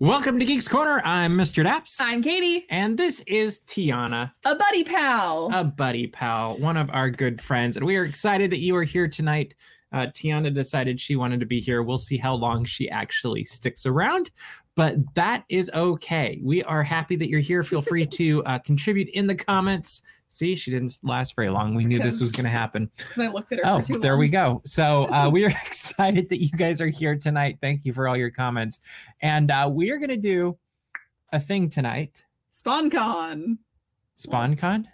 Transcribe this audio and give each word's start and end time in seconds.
Welcome 0.00 0.38
to 0.38 0.44
Geeks 0.44 0.68
Corner. 0.68 1.02
I'm 1.04 1.36
Mr. 1.36 1.66
Daps. 1.66 1.96
I'm 2.00 2.22
Katie, 2.22 2.66
and 2.70 2.96
this 2.96 3.20
is 3.26 3.58
Tiana, 3.66 4.30
a 4.44 4.54
buddy 4.54 4.84
pal. 4.84 5.50
a 5.52 5.64
buddy 5.64 6.06
pal, 6.06 6.56
one 6.58 6.76
of 6.76 6.88
our 6.90 7.10
good 7.10 7.40
friends. 7.40 7.76
And 7.76 7.84
we 7.84 7.96
are 7.96 8.04
excited 8.04 8.52
that 8.52 8.60
you 8.60 8.76
are 8.76 8.84
here 8.84 9.08
tonight. 9.08 9.56
Uh, 9.92 10.06
Tiana 10.06 10.54
decided 10.54 11.00
she 11.00 11.16
wanted 11.16 11.40
to 11.40 11.46
be 11.46 11.58
here. 11.58 11.82
We'll 11.82 11.98
see 11.98 12.16
how 12.16 12.34
long 12.34 12.64
she 12.64 12.88
actually 12.88 13.42
sticks 13.42 13.86
around, 13.86 14.30
but 14.76 14.98
that 15.16 15.42
is 15.48 15.68
okay. 15.74 16.38
We 16.44 16.62
are 16.62 16.84
happy 16.84 17.16
that 17.16 17.28
you're 17.28 17.40
here. 17.40 17.64
Feel 17.64 17.82
free 17.82 18.06
to 18.06 18.44
uh, 18.44 18.60
contribute 18.60 19.08
in 19.08 19.26
the 19.26 19.34
comments. 19.34 20.02
See, 20.30 20.54
she 20.56 20.70
didn't 20.70 20.98
last 21.02 21.34
very 21.34 21.48
long. 21.48 21.74
We 21.74 21.84
knew 21.84 21.98
this 21.98 22.20
was 22.20 22.32
going 22.32 22.44
to 22.44 22.50
happen. 22.50 22.90
Because 22.96 23.18
I 23.18 23.28
looked 23.28 23.50
at 23.52 23.58
her. 23.58 23.66
Oh, 23.66 23.80
for 23.80 23.94
too 23.94 23.98
there 23.98 24.12
long. 24.12 24.20
we 24.20 24.28
go. 24.28 24.60
So 24.64 25.04
uh, 25.06 25.28
we 25.32 25.44
are 25.46 25.48
excited 25.66 26.28
that 26.28 26.42
you 26.42 26.50
guys 26.50 26.80
are 26.80 26.88
here 26.88 27.16
tonight. 27.16 27.58
Thank 27.62 27.84
you 27.84 27.92
for 27.94 28.06
all 28.06 28.16
your 28.16 28.30
comments. 28.30 28.80
And 29.22 29.50
uh, 29.50 29.70
we 29.72 29.90
are 29.90 29.96
going 29.96 30.10
to 30.10 30.16
do 30.16 30.58
a 31.32 31.40
thing 31.40 31.70
tonight. 31.70 32.12
SpawnCon. 32.52 33.56
SpawnCon? 34.16 34.84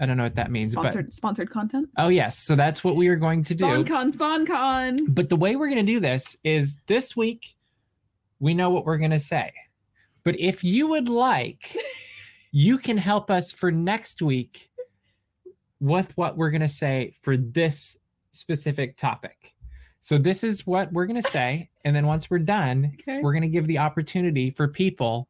I 0.00 0.06
don't 0.06 0.16
know 0.16 0.24
what 0.24 0.34
that 0.34 0.50
means, 0.50 0.72
Sponsored 0.72 1.12
sponsored 1.12 1.50
content. 1.50 1.88
oh 1.98 2.08
yes, 2.08 2.36
so 2.36 2.56
that's 2.56 2.82
what 2.82 2.96
we 2.96 3.06
are 3.06 3.14
going 3.14 3.44
to 3.44 3.54
do. 3.54 3.64
SpawnCon, 3.64 4.12
SpawnCon. 4.12 5.14
But 5.14 5.28
the 5.28 5.36
way 5.36 5.54
we're 5.54 5.68
going 5.68 5.86
to 5.86 5.92
do 5.92 6.00
this 6.00 6.36
is 6.42 6.76
this 6.88 7.16
week 7.16 7.54
we 8.40 8.52
know 8.54 8.70
what 8.70 8.84
we're 8.84 8.98
going 8.98 9.12
to 9.12 9.20
say. 9.20 9.52
But 10.24 10.38
if 10.40 10.64
you 10.64 10.88
would 10.88 11.08
like, 11.08 11.76
you 12.50 12.78
can 12.78 12.98
help 12.98 13.30
us 13.30 13.52
for 13.52 13.70
next 13.70 14.20
week 14.20 14.68
with 15.84 16.16
what 16.16 16.36
we're 16.38 16.50
going 16.50 16.62
to 16.62 16.68
say 16.68 17.12
for 17.20 17.36
this 17.36 17.98
specific 18.30 18.96
topic. 18.96 19.54
So 20.00 20.16
this 20.18 20.42
is 20.42 20.66
what 20.66 20.90
we're 20.92 21.04
going 21.06 21.20
to 21.20 21.30
say 21.30 21.70
and 21.84 21.94
then 21.94 22.06
once 22.06 22.30
we're 22.30 22.38
done, 22.38 22.92
Okay. 23.00 23.20
we're 23.20 23.32
going 23.32 23.42
to 23.42 23.48
give 23.48 23.66
the 23.66 23.78
opportunity 23.78 24.50
for 24.50 24.66
people 24.66 25.28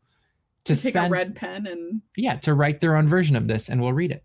to, 0.64 0.77
to 0.77 0.80
take 0.83 0.92
send 0.92 1.06
a 1.06 1.11
red 1.11 1.34
pen 1.34 1.66
and 1.66 2.00
yeah, 2.16 2.36
to 2.36 2.55
write 2.55 2.80
their 2.80 2.94
own 2.96 3.08
version 3.08 3.34
of 3.34 3.48
this 3.48 3.69
and 3.69 3.83
we'll 3.83 3.92
read 3.92 4.12
it. 4.12 4.24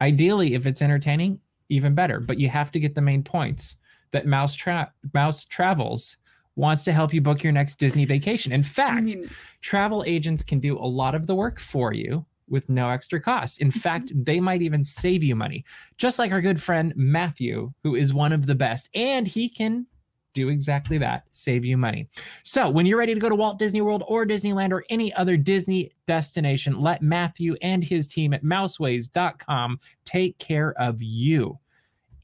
Ideally, 0.00 0.54
if 0.54 0.64
it's 0.64 0.80
entertaining, 0.80 1.40
even 1.68 1.94
better, 1.94 2.18
but 2.18 2.38
you 2.38 2.48
have 2.48 2.72
to 2.72 2.80
get 2.80 2.94
the 2.94 3.02
main 3.02 3.22
points 3.22 3.76
that 4.12 4.26
Mouse 4.26 4.54
Tra- 4.54 4.92
Mouse 5.12 5.44
Travels 5.44 6.16
wants 6.56 6.82
to 6.84 6.92
help 6.92 7.12
you 7.12 7.20
book 7.20 7.42
your 7.42 7.52
next 7.52 7.76
Disney 7.76 8.06
vacation. 8.06 8.52
In 8.52 8.62
fact, 8.62 8.96
I 8.96 9.00
mean, 9.02 9.30
travel 9.60 10.02
agents 10.06 10.42
can 10.42 10.60
do 10.60 10.78
a 10.78 10.88
lot 10.88 11.14
of 11.14 11.26
the 11.26 11.34
work 11.34 11.60
for 11.60 11.92
you 11.92 12.24
with 12.50 12.68
no 12.68 12.90
extra 12.90 13.20
cost. 13.20 13.60
In 13.60 13.68
mm-hmm. 13.68 13.78
fact, 13.78 14.12
they 14.14 14.40
might 14.40 14.62
even 14.62 14.84
save 14.84 15.22
you 15.22 15.36
money. 15.36 15.64
Just 15.96 16.18
like 16.18 16.32
our 16.32 16.40
good 16.40 16.60
friend 16.60 16.92
Matthew, 16.96 17.72
who 17.82 17.94
is 17.94 18.12
one 18.12 18.32
of 18.32 18.46
the 18.46 18.54
best, 18.54 18.88
and 18.94 19.26
he 19.26 19.48
can 19.48 19.86
do 20.34 20.48
exactly 20.48 20.98
that, 20.98 21.24
save 21.30 21.64
you 21.64 21.76
money. 21.76 22.08
So, 22.44 22.68
when 22.70 22.86
you're 22.86 22.98
ready 22.98 23.14
to 23.14 23.20
go 23.20 23.28
to 23.28 23.34
Walt 23.34 23.58
Disney 23.58 23.80
World 23.80 24.04
or 24.06 24.26
Disneyland 24.26 24.72
or 24.72 24.84
any 24.88 25.12
other 25.14 25.36
Disney 25.36 25.90
destination, 26.06 26.80
let 26.80 27.02
Matthew 27.02 27.56
and 27.62 27.82
his 27.82 28.06
team 28.06 28.32
at 28.32 28.44
mouseways.com 28.44 29.78
take 30.04 30.38
care 30.38 30.74
of 30.80 31.02
you. 31.02 31.58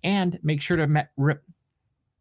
And 0.03 0.39
make 0.43 0.61
sure 0.61 0.77
to 0.77 0.87
me- 0.87 1.35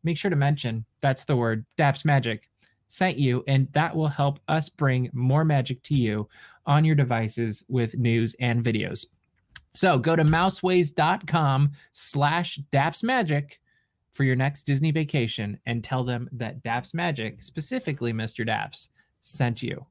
make 0.04 0.18
sure 0.18 0.31
to 0.31 0.38
mention 0.38 0.86
that's 1.02 1.26
the 1.26 1.36
word 1.36 1.66
Daps 1.78 2.06
Magic 2.06 2.50
sent 2.88 3.18
you, 3.18 3.44
and 3.48 3.68
that 3.74 3.96
will 3.96 4.08
help 4.08 4.40
us 4.48 4.70
bring 4.70 5.09
more 5.14 5.44
magic 5.44 5.81
to 5.84 5.96
you 5.96 6.30
on 6.66 6.86
your 6.86 6.95
devices 6.95 7.64
with 7.67 7.97
news 7.97 8.36
and 8.39 8.64
videos. 8.64 9.06
So 9.73 9.97
go 9.97 10.16
to 10.16 10.23
mouseways.com 10.23 11.72
slash 11.91 12.59
dapsmagic 12.72 13.53
for 14.12 14.24
your 14.24 14.35
next 14.35 14.63
Disney 14.63 14.91
vacation 14.91 15.59
and 15.66 15.84
tell 15.84 16.03
them 16.03 16.29
that 16.34 16.63
Daps 16.63 16.94
Magic, 16.94 17.41
specifically 17.41 18.13
Mr. 18.13 18.47
Daps, 18.47 18.90
sent 19.22 19.63
you. 19.63 19.85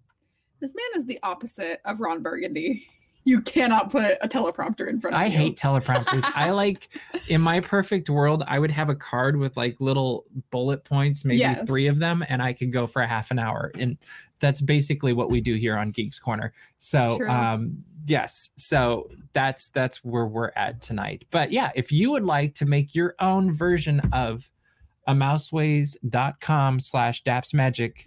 this 0.60 0.74
man 0.74 1.00
is 1.00 1.06
the 1.06 1.18
opposite 1.22 1.80
of 1.84 2.00
Ron 2.00 2.22
Burgundy. 2.22 2.86
You 3.24 3.40
cannot 3.40 3.90
put 3.90 4.18
a 4.20 4.26
teleprompter 4.28 4.88
in 4.88 5.00
front 5.00 5.14
of 5.14 5.20
me. 5.20 5.26
I 5.26 5.28
you. 5.28 5.36
hate 5.38 5.56
teleprompters. 5.56 6.22
I 6.34 6.50
like 6.62 6.88
in 7.28 7.40
my 7.40 7.60
perfect 7.60 8.10
world, 8.10 8.42
I 8.46 8.58
would 8.58 8.70
have 8.72 8.88
a 8.88 8.96
card 8.96 9.36
with 9.36 9.56
like 9.56 9.76
little 9.80 10.24
bullet 10.50 10.82
points, 10.84 11.24
maybe 11.24 11.38
Yes. 11.38 11.66
three 11.66 11.86
of 11.86 11.98
them, 11.98 12.24
and 12.28 12.42
I 12.42 12.52
could 12.52 12.72
go 12.72 12.86
for 12.86 13.00
a 13.02 13.06
half 13.06 13.30
an 13.30 13.38
hour. 13.38 13.70
And 13.78 13.96
that's 14.40 14.60
basically 14.60 15.12
what 15.12 15.30
we 15.30 15.40
do 15.40 15.54
here 15.54 15.76
on 15.76 15.92
Geeks 15.92 16.18
Corner. 16.18 16.52
So 16.76 17.16
True. 17.18 17.28
um 17.30 17.84
yes, 18.06 18.50
so 18.56 19.08
that's 19.34 19.68
that's 19.68 20.02
where 20.04 20.26
we're 20.26 20.50
at 20.56 20.82
tonight. 20.82 21.24
But 21.30 21.52
yeah, 21.52 21.70
if 21.76 21.92
you 21.92 22.10
would 22.10 22.24
like 22.24 22.54
to 22.56 22.66
make 22.66 22.92
your 22.94 23.14
own 23.20 23.52
version 23.52 24.00
of 24.12 24.50
a 25.06 25.14
mouseways.com 25.14 26.80
slash 26.80 27.22
dapsmagic 27.22 28.04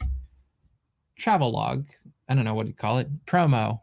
travel 1.18 1.52
log, 1.52 1.86
I 2.28 2.36
don't 2.36 2.44
know 2.46 2.54
what 2.54 2.68
to 2.68 2.74
call 2.74 2.98
it, 3.00 3.26
promo, 3.26 3.80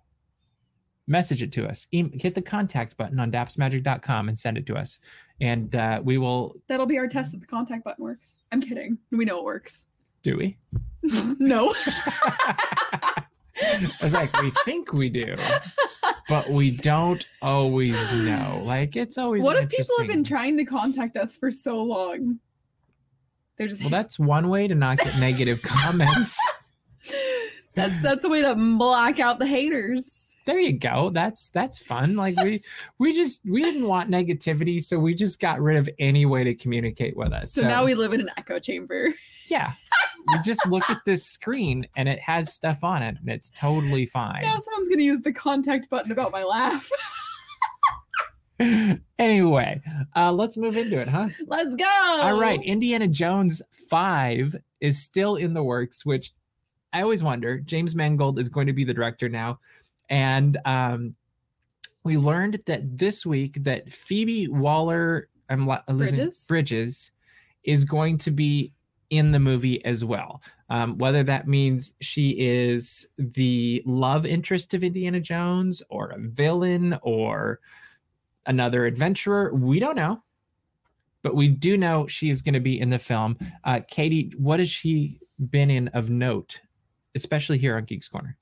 message 1.07 1.43
it 1.43 1.53
to 1.53 1.67
us. 1.67 1.87
E- 1.93 2.19
hit 2.21 2.35
the 2.35 2.43
contact 2.43 2.97
button 2.97 3.19
on 3.21 3.31
dapsmagic.com 3.33 4.29
and 4.29 4.39
send 4.39 4.57
it 4.59 4.67
to 4.67 4.75
us. 4.77 4.99
And 5.41 5.75
uh, 5.75 6.01
we 6.05 6.19
will, 6.19 6.55
That'll 6.69 6.87
be 6.87 6.99
our 6.99 7.09
test 7.09 7.33
that 7.33 7.41
the 7.41 7.47
contact 7.47 7.85
button 7.85 8.05
works. 8.05 8.37
I'm 8.53 8.61
kidding. 8.61 8.99
We 9.11 9.25
know 9.25 9.39
it 9.39 9.45
works. 9.45 9.87
do 10.23 10.37
we? 10.37 10.57
no. 11.39 11.73
I 12.85 13.25
was 14.03 14.15
like, 14.15 14.41
we 14.41 14.51
think 14.65 14.93
we 14.93 15.09
do, 15.09 15.35
but 16.29 16.49
we 16.49 16.77
don't 16.77 17.27
always 17.43 17.95
know. 18.13 18.61
Like, 18.65 18.97
it's 18.97 19.19
always 19.19 19.45
what 19.45 19.57
if 19.57 19.69
people 19.69 19.95
have 19.99 20.07
been 20.07 20.25
trying 20.25 20.57
to 20.57 20.65
contact 20.65 21.17
us 21.17 21.37
for 21.37 21.51
so 21.51 21.83
long? 21.83 22.39
They're 23.59 23.69
just 23.69 23.81
Well, 23.83 23.91
that's 23.91 24.19
one 24.19 24.49
way 24.49 24.67
to 24.67 24.75
not 24.75 24.99
get 24.99 25.19
negative 25.19 25.61
comments. 25.63 26.37
that's 27.75 28.01
that's 28.03 28.25
a 28.25 28.29
way 28.29 28.43
to 28.43 28.55
black 28.79 29.21
out 29.21 29.39
the 29.39 29.47
haters. 29.47 30.22
There 30.45 30.59
you 30.59 30.73
go. 30.73 31.11
That's 31.11 31.51
that's 31.51 31.79
fun. 31.79 32.17
Like 32.17 32.37
we 32.43 32.63
we 32.99 33.13
just 33.13 33.49
we 33.49 33.63
didn't 33.63 33.87
want 33.87 34.11
negativity, 34.11 34.83
so 34.83 34.99
we 34.99 35.15
just 35.15 35.41
got 35.41 35.61
rid 35.61 35.77
of 35.77 35.89
any 35.99 36.27
way 36.27 36.43
to 36.45 36.55
communicate 36.55 37.17
with 37.17 37.33
us. 37.33 37.53
So, 37.53 37.63
now 37.63 37.85
we 37.85 37.95
live 37.95 38.13
in 38.13 38.21
an 38.21 38.31
echo 38.37 38.59
chamber. 38.59 39.11
yeah, 39.49 39.73
we 40.29 40.39
just 40.45 40.67
look 40.67 40.89
at 40.91 41.01
this 41.07 41.25
screen 41.25 41.87
and 41.97 42.09
it 42.09 42.19
has 42.19 42.53
stuff 42.53 42.83
on 42.83 43.03
it, 43.03 43.17
and 43.21 43.29
it's 43.29 43.51
totally 43.51 44.07
fine. 44.07 44.43
Now 44.43 44.59
someone's 44.59 44.89
gonna 44.89 45.03
use 45.03 45.21
the 45.21 45.33
contact 45.33 45.89
button 45.91 46.11
about 46.11 46.33
my 46.33 46.43
laugh. 46.43 46.89
anyway, 49.19 49.81
uh, 50.15 50.33
let's 50.33 50.57
move 50.57 50.77
into 50.77 51.01
it, 51.01 51.09
huh? 51.09 51.29
Let's 51.47 51.75
go. 51.75 52.19
All 52.23 52.39
right, 52.39 52.63
Indiana 52.63 53.09
Jones 53.09 53.63
5 53.73 54.57
is 54.81 55.03
still 55.03 55.37
in 55.37 55.55
the 55.55 55.63
works, 55.63 56.05
which 56.05 56.33
I 56.93 57.03
always 57.03 57.25
wonder. 57.25 57.59
James 57.59 57.97
Mangold 57.97 58.39
is 58.39 58.49
going 58.49 58.67
to 58.67 58.73
be 58.73 58.85
the 58.85 58.95
director 58.95 59.29
now. 59.29 59.59
And 60.09 60.59
um, 60.65 61.15
we 62.05 62.17
learned 62.17 62.63
that 62.67 62.99
this 62.99 63.25
week 63.25 63.63
that 63.65 63.93
Phoebe 63.93 64.49
Waller 64.49 65.29
I'm 65.49 65.67
lo- 65.67 65.79
Bridges? 65.89 66.47
Bridges 66.47 67.13
is 67.65 67.85
going 67.85 68.19
to 68.19 68.31
be 68.31 68.73
in 69.11 69.31
the 69.31 69.39
movie 69.39 69.85
as 69.85 70.05
well. 70.05 70.43
Um, 70.71 70.97
whether 70.97 71.23
that 71.25 71.47
means 71.47 71.95
she 72.01 72.31
is 72.31 73.09
the 73.19 73.83
love 73.85 74.25
interest 74.25 74.73
of 74.73 74.83
Indiana 74.83 75.21
Jones 75.21 75.83
or 75.91 76.09
a 76.11 76.19
villain 76.19 76.99
or 77.03 77.61
another 78.47 78.87
adventurer, 78.87 79.53
we 79.55 79.79
don't 79.79 79.97
know 79.97 80.23
but 81.23 81.37
we 81.37 81.49
do 81.49 81.77
know 81.77 82.07
she 82.07 82.31
is 82.31 82.43
going 82.43 82.55
to 82.55 82.61
be 82.61 82.79
in 82.79 82.91
the 82.91 82.99
film. 82.99 83.39
Uh, 83.65 83.81
Katie, 83.87 84.33
what 84.37 84.59
has 84.59 84.69
she 84.69 85.21
been 85.51 85.71
in 85.71 85.89
of 85.89 86.11
note, 86.11 86.61
especially 87.15 87.59
here 87.59 87.77
on 87.77 87.85
Geeks 87.85 88.09
Corner? 88.09 88.37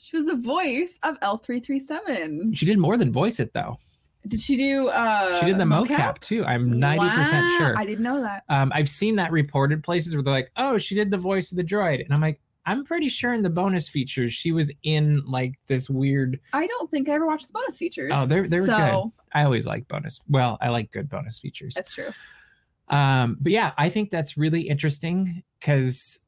She 0.00 0.16
was 0.16 0.26
the 0.26 0.36
voice 0.36 0.98
of 1.02 1.18
L337. 1.20 2.56
She 2.56 2.66
did 2.66 2.78
more 2.78 2.96
than 2.96 3.12
voice 3.12 3.40
it 3.40 3.52
though. 3.52 3.78
Did 4.26 4.40
she 4.40 4.56
do 4.56 4.88
uh 4.88 5.38
She 5.38 5.46
did 5.46 5.56
the 5.58 5.64
mocap, 5.64 6.18
too. 6.18 6.44
I'm 6.44 6.72
90% 6.72 6.98
Wow, 6.98 7.54
sure. 7.58 7.78
I 7.78 7.84
didn't 7.84 8.02
know 8.02 8.20
that. 8.22 8.42
Um, 8.48 8.72
I've 8.74 8.88
seen 8.88 9.14
that 9.16 9.30
reported 9.30 9.84
places 9.84 10.14
where 10.16 10.22
they're 10.24 10.32
like, 10.32 10.50
"Oh, 10.56 10.78
she 10.78 10.94
did 10.96 11.10
the 11.12 11.18
voice 11.18 11.52
of 11.52 11.56
the 11.56 11.62
droid," 11.64 12.04
and 12.04 12.12
I'm 12.12 12.20
like, 12.20 12.40
I'm 12.68 12.84
pretty 12.84 13.08
sure 13.08 13.32
in 13.32 13.42
the 13.44 13.50
bonus 13.50 13.88
features 13.88 14.32
she 14.32 14.50
was 14.50 14.72
in 14.82 15.22
like 15.26 15.54
this 15.68 15.88
weird. 15.88 16.40
I 16.52 16.66
don't 16.66 16.90
think 16.90 17.08
I 17.08 17.12
ever 17.12 17.24
watched 17.26 17.46
the 17.46 17.52
bonus 17.52 17.78
features. 17.78 18.10
Oh, 18.12 18.26
they're- 18.26 18.48
they 18.48 18.58
were 18.58 18.66
so, 18.66 19.12
I 19.32 19.44
always 19.44 19.64
like 19.68 19.86
bonus. 19.86 20.20
Well, 20.28 20.58
I 20.60 20.70
like 20.70 20.90
good 20.90 21.08
bonus 21.08 21.38
features. 21.38 21.74
That's 21.76 21.92
true. 21.92 22.08
Um, 22.88 23.36
but 23.40 23.52
yeah, 23.52 23.72
I 23.78 23.88
think 23.90 24.10
that's 24.10 24.36
really 24.36 24.62
interesting 24.62 25.44
because 25.60 26.18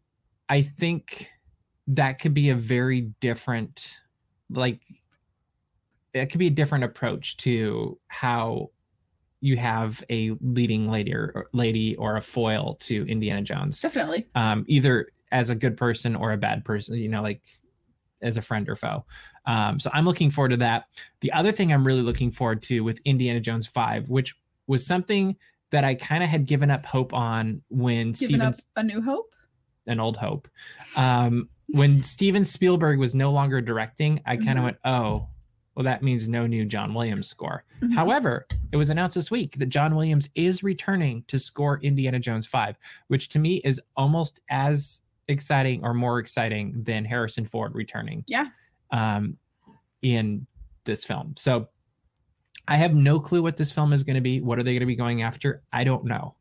I 0.48 0.62
think 0.62 1.30
that 1.88 2.18
could 2.20 2.34
be 2.34 2.50
a 2.50 2.54
very 2.54 3.02
different, 3.20 3.94
like, 4.50 4.80
it 6.14 6.26
could 6.26 6.38
be 6.38 6.46
a 6.46 6.50
different 6.50 6.84
approach 6.84 7.36
to 7.38 7.98
how 8.08 8.70
you 9.40 9.56
have 9.56 10.02
a 10.10 10.32
leading 10.40 10.88
lady 10.90 11.14
or, 11.14 11.48
lady 11.52 11.94
or 11.96 12.16
a 12.16 12.22
foil 12.22 12.76
to 12.80 13.06
Indiana 13.08 13.42
Jones, 13.42 13.80
Definitely. 13.80 14.26
um, 14.34 14.64
either 14.68 15.08
as 15.30 15.50
a 15.50 15.54
good 15.54 15.76
person 15.76 16.16
or 16.16 16.32
a 16.32 16.36
bad 16.36 16.64
person, 16.64 16.96
you 16.96 17.08
know, 17.08 17.22
like 17.22 17.40
as 18.20 18.36
a 18.36 18.42
friend 18.42 18.68
or 18.68 18.74
foe. 18.74 19.04
Um, 19.46 19.78
so 19.78 19.90
I'm 19.92 20.04
looking 20.04 20.30
forward 20.30 20.48
to 20.50 20.56
that. 20.58 20.86
The 21.20 21.30
other 21.32 21.52
thing 21.52 21.72
I'm 21.72 21.86
really 21.86 22.02
looking 22.02 22.30
forward 22.30 22.62
to 22.62 22.80
with 22.80 23.00
Indiana 23.04 23.38
Jones 23.40 23.66
5, 23.66 24.08
which 24.08 24.34
was 24.66 24.84
something 24.84 25.36
that 25.70 25.84
I 25.84 25.94
kind 25.94 26.22
of 26.24 26.28
had 26.30 26.46
given 26.46 26.70
up 26.70 26.84
hope 26.84 27.14
on 27.14 27.62
when 27.68 28.12
Giving 28.12 28.40
up 28.40 28.54
a 28.76 28.82
new 28.82 29.00
hope. 29.02 29.32
an 29.86 30.00
old 30.00 30.16
hope. 30.16 30.48
Um, 30.96 31.48
when 31.68 32.02
Steven 32.02 32.44
Spielberg 32.44 32.98
was 32.98 33.14
no 33.14 33.30
longer 33.32 33.60
directing, 33.60 34.20
I 34.26 34.36
kind 34.36 34.58
of 34.58 34.62
Mhm. 34.62 34.64
went, 34.64 34.76
oh, 34.84 35.28
well, 35.74 35.84
that 35.84 36.02
means 36.02 36.26
no 36.28 36.46
new 36.46 36.64
John 36.64 36.92
Williams 36.94 37.28
score. 37.28 37.64
Mhm. 37.82 37.94
However, 37.94 38.46
it 38.72 38.76
was 38.76 38.90
announced 38.90 39.14
this 39.14 39.30
week 39.30 39.56
that 39.58 39.66
John 39.68 39.94
Williams 39.94 40.28
is 40.34 40.62
returning 40.62 41.24
to 41.28 41.38
score 41.38 41.78
Indiana 41.82 42.18
Jones 42.18 42.46
5, 42.46 42.76
which 43.08 43.28
to 43.30 43.38
me 43.38 43.56
is 43.64 43.80
almost 43.96 44.40
as 44.50 45.02
exciting 45.28 45.84
or 45.84 45.94
more 45.94 46.18
exciting 46.18 46.82
than 46.82 47.04
Harrison 47.04 47.44
Ford 47.46 47.74
returning. 47.74 48.24
Yeah. 48.28 48.48
Um, 48.90 49.36
in 50.02 50.46
this 50.84 51.04
film. 51.04 51.34
So 51.36 51.68
I 52.66 52.76
have 52.76 52.94
no 52.94 53.18
clue 53.20 53.42
what 53.42 53.56
this 53.56 53.70
film 53.72 53.92
is 53.92 54.04
going 54.04 54.14
to 54.16 54.20
be. 54.22 54.40
What 54.40 54.58
are 54.58 54.62
they 54.62 54.72
going 54.72 54.80
to 54.80 54.86
be 54.86 54.96
going 54.96 55.22
after? 55.22 55.62
I 55.72 55.84
don't 55.84 56.04
know. 56.04 56.34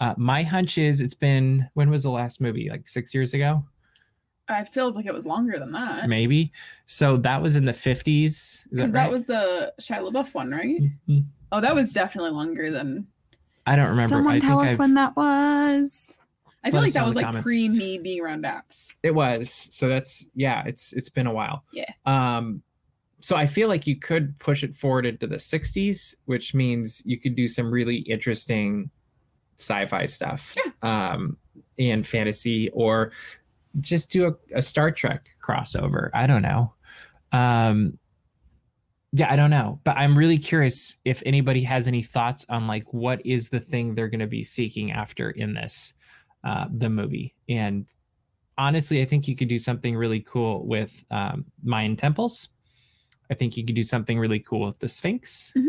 Uh, 0.00 0.14
my 0.16 0.42
hunch 0.42 0.78
is 0.78 1.00
it's 1.00 1.14
been 1.14 1.68
when 1.74 1.90
was 1.90 2.02
the 2.04 2.10
last 2.10 2.40
movie? 2.40 2.68
Like 2.70 2.86
six 2.88 3.12
years 3.14 3.34
ago, 3.34 3.64
it 4.58 4.68
feels 4.68 4.96
like 4.96 5.06
it 5.06 5.14
was 5.14 5.24
longer 5.26 5.58
than 5.58 5.72
that. 5.72 6.08
maybe. 6.08 6.52
So 6.86 7.16
that 7.18 7.40
was 7.42 7.56
in 7.56 7.64
the 7.64 7.72
50s. 7.72 8.26
Is 8.26 8.64
that 8.72 8.76
Because 8.76 8.90
right? 8.92 9.02
that 9.04 9.12
was 9.12 9.24
the 9.26 9.72
Shia 9.80 10.08
LaBeouf 10.10 10.34
one, 10.34 10.50
right? 10.50 10.80
Mhm. 11.08 11.24
Oh, 11.52 11.60
that 11.60 11.74
was 11.74 11.92
definitely 11.92 12.30
longer 12.32 12.70
than. 12.70 13.06
I 13.66 13.76
don't 13.76 13.90
remember. 13.90 14.16
Someone 14.16 14.34
I 14.34 14.38
tell 14.40 14.58
think 14.58 14.66
us 14.68 14.72
I've- 14.74 14.78
when 14.80 14.94
that 14.94 15.16
was. 15.16 16.16
I 16.62 16.68
Let 16.68 16.72
feel 16.72 16.80
like 16.82 16.92
that 16.92 17.06
was 17.06 17.16
like 17.16 17.24
comments. 17.24 17.44
pre 17.46 17.68
me 17.70 17.96
being 17.98 18.20
around 18.20 18.44
apps. 18.44 18.94
It 19.02 19.14
was. 19.14 19.50
So 19.50 19.88
that's 19.88 20.26
yeah, 20.34 20.62
it's 20.66 20.92
it's 20.92 21.08
been 21.08 21.26
a 21.26 21.32
while. 21.32 21.64
Yeah. 21.72 21.90
Um 22.04 22.62
so 23.22 23.34
I 23.36 23.46
feel 23.46 23.68
like 23.68 23.86
you 23.86 23.96
could 23.96 24.38
push 24.38 24.62
it 24.64 24.74
forward 24.74 25.04
into 25.06 25.26
the 25.26 25.36
60s, 25.36 26.14
which 26.26 26.54
means 26.54 27.02
you 27.06 27.18
could 27.18 27.34
do 27.34 27.46
some 27.48 27.70
really 27.70 27.96
interesting 27.96 28.90
sci-fi 29.58 30.06
stuff. 30.06 30.54
Yeah. 30.56 30.72
Um 31.14 31.36
and 31.78 32.06
fantasy 32.06 32.68
or 32.70 33.12
just 33.80 34.10
do 34.10 34.26
a, 34.26 34.58
a 34.58 34.62
Star 34.62 34.90
Trek 34.90 35.28
crossover. 35.44 36.10
I 36.14 36.26
don't 36.26 36.42
know. 36.42 36.74
Um 37.32 37.98
yeah, 39.12 39.30
I 39.32 39.34
don't 39.34 39.50
know, 39.50 39.80
but 39.82 39.96
I'm 39.96 40.16
really 40.16 40.38
curious 40.38 40.98
if 41.04 41.20
anybody 41.26 41.62
has 41.62 41.88
any 41.88 42.02
thoughts 42.02 42.46
on 42.48 42.68
like 42.68 42.92
what 42.92 43.24
is 43.26 43.48
the 43.48 43.58
thing 43.58 43.94
they're 43.94 44.08
going 44.08 44.20
to 44.20 44.28
be 44.28 44.44
seeking 44.44 44.92
after 44.92 45.30
in 45.30 45.54
this 45.54 45.94
uh 46.44 46.66
the 46.72 46.88
movie. 46.88 47.34
And 47.48 47.86
honestly, 48.56 49.00
I 49.02 49.06
think 49.06 49.26
you 49.26 49.34
could 49.34 49.48
do 49.48 49.58
something 49.58 49.96
really 49.96 50.20
cool 50.20 50.66
with 50.66 51.04
um, 51.10 51.46
Mayan 51.62 51.96
temples. 51.96 52.50
I 53.30 53.34
think 53.34 53.56
you 53.56 53.64
could 53.64 53.74
do 53.74 53.82
something 53.82 54.18
really 54.18 54.40
cool 54.40 54.66
with 54.66 54.78
the 54.80 54.88
Sphinx. 54.88 55.52
Mhm. 55.56 55.68